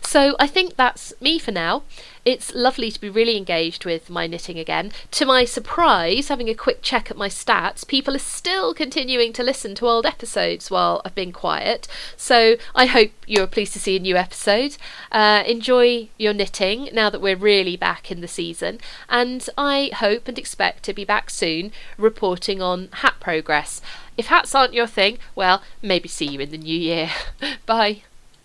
So 0.00 0.36
I 0.38 0.46
think 0.46 0.76
that's 0.76 1.12
me 1.20 1.38
for 1.38 1.52
now. 1.52 1.82
It's 2.24 2.54
lovely 2.54 2.90
to 2.90 3.00
be 3.00 3.08
really 3.08 3.36
engaged 3.36 3.84
with 3.84 4.10
my 4.10 4.26
knitting 4.26 4.58
again. 4.58 4.92
To 5.12 5.24
my 5.24 5.44
surprise, 5.44 6.28
having 6.28 6.48
a 6.48 6.54
quick 6.54 6.82
check 6.82 7.10
at 7.10 7.16
my 7.16 7.28
stats, 7.28 7.86
people 7.86 8.14
are 8.14 8.18
still 8.18 8.74
continuing 8.74 9.32
to 9.34 9.42
listen 9.42 9.74
to 9.76 9.88
old 9.88 10.04
episodes 10.04 10.70
while 10.70 11.00
I've 11.04 11.14
been 11.14 11.32
quiet. 11.32 11.88
So 12.16 12.56
I 12.74 12.86
hope 12.86 13.12
you're 13.26 13.46
pleased 13.46 13.72
to 13.72 13.78
see 13.78 13.96
a 13.96 14.00
new 14.00 14.16
episode. 14.16 14.76
Uh, 15.10 15.44
enjoy 15.46 16.10
your 16.18 16.34
knitting 16.34 16.90
now 16.92 17.08
that 17.08 17.22
we're 17.22 17.36
really 17.36 17.76
back 17.76 18.10
in 18.10 18.20
the 18.20 18.28
season, 18.28 18.80
and 19.08 19.48
I 19.56 19.90
hope 19.94 20.28
and 20.28 20.38
expect 20.38 20.82
to 20.84 20.92
be 20.92 21.04
back 21.04 21.30
soon 21.30 21.72
reporting 21.96 22.60
on 22.60 22.88
hat 22.92 23.14
progress. 23.18 23.80
If 24.18 24.26
hats 24.26 24.54
aren't 24.54 24.74
your 24.74 24.86
thing, 24.86 25.18
well, 25.34 25.62
maybe 25.80 26.08
see 26.08 26.26
you 26.26 26.40
in 26.40 26.50
the 26.50 26.58
new 26.58 26.78
year. 26.78 27.10
Bye. 27.66 28.02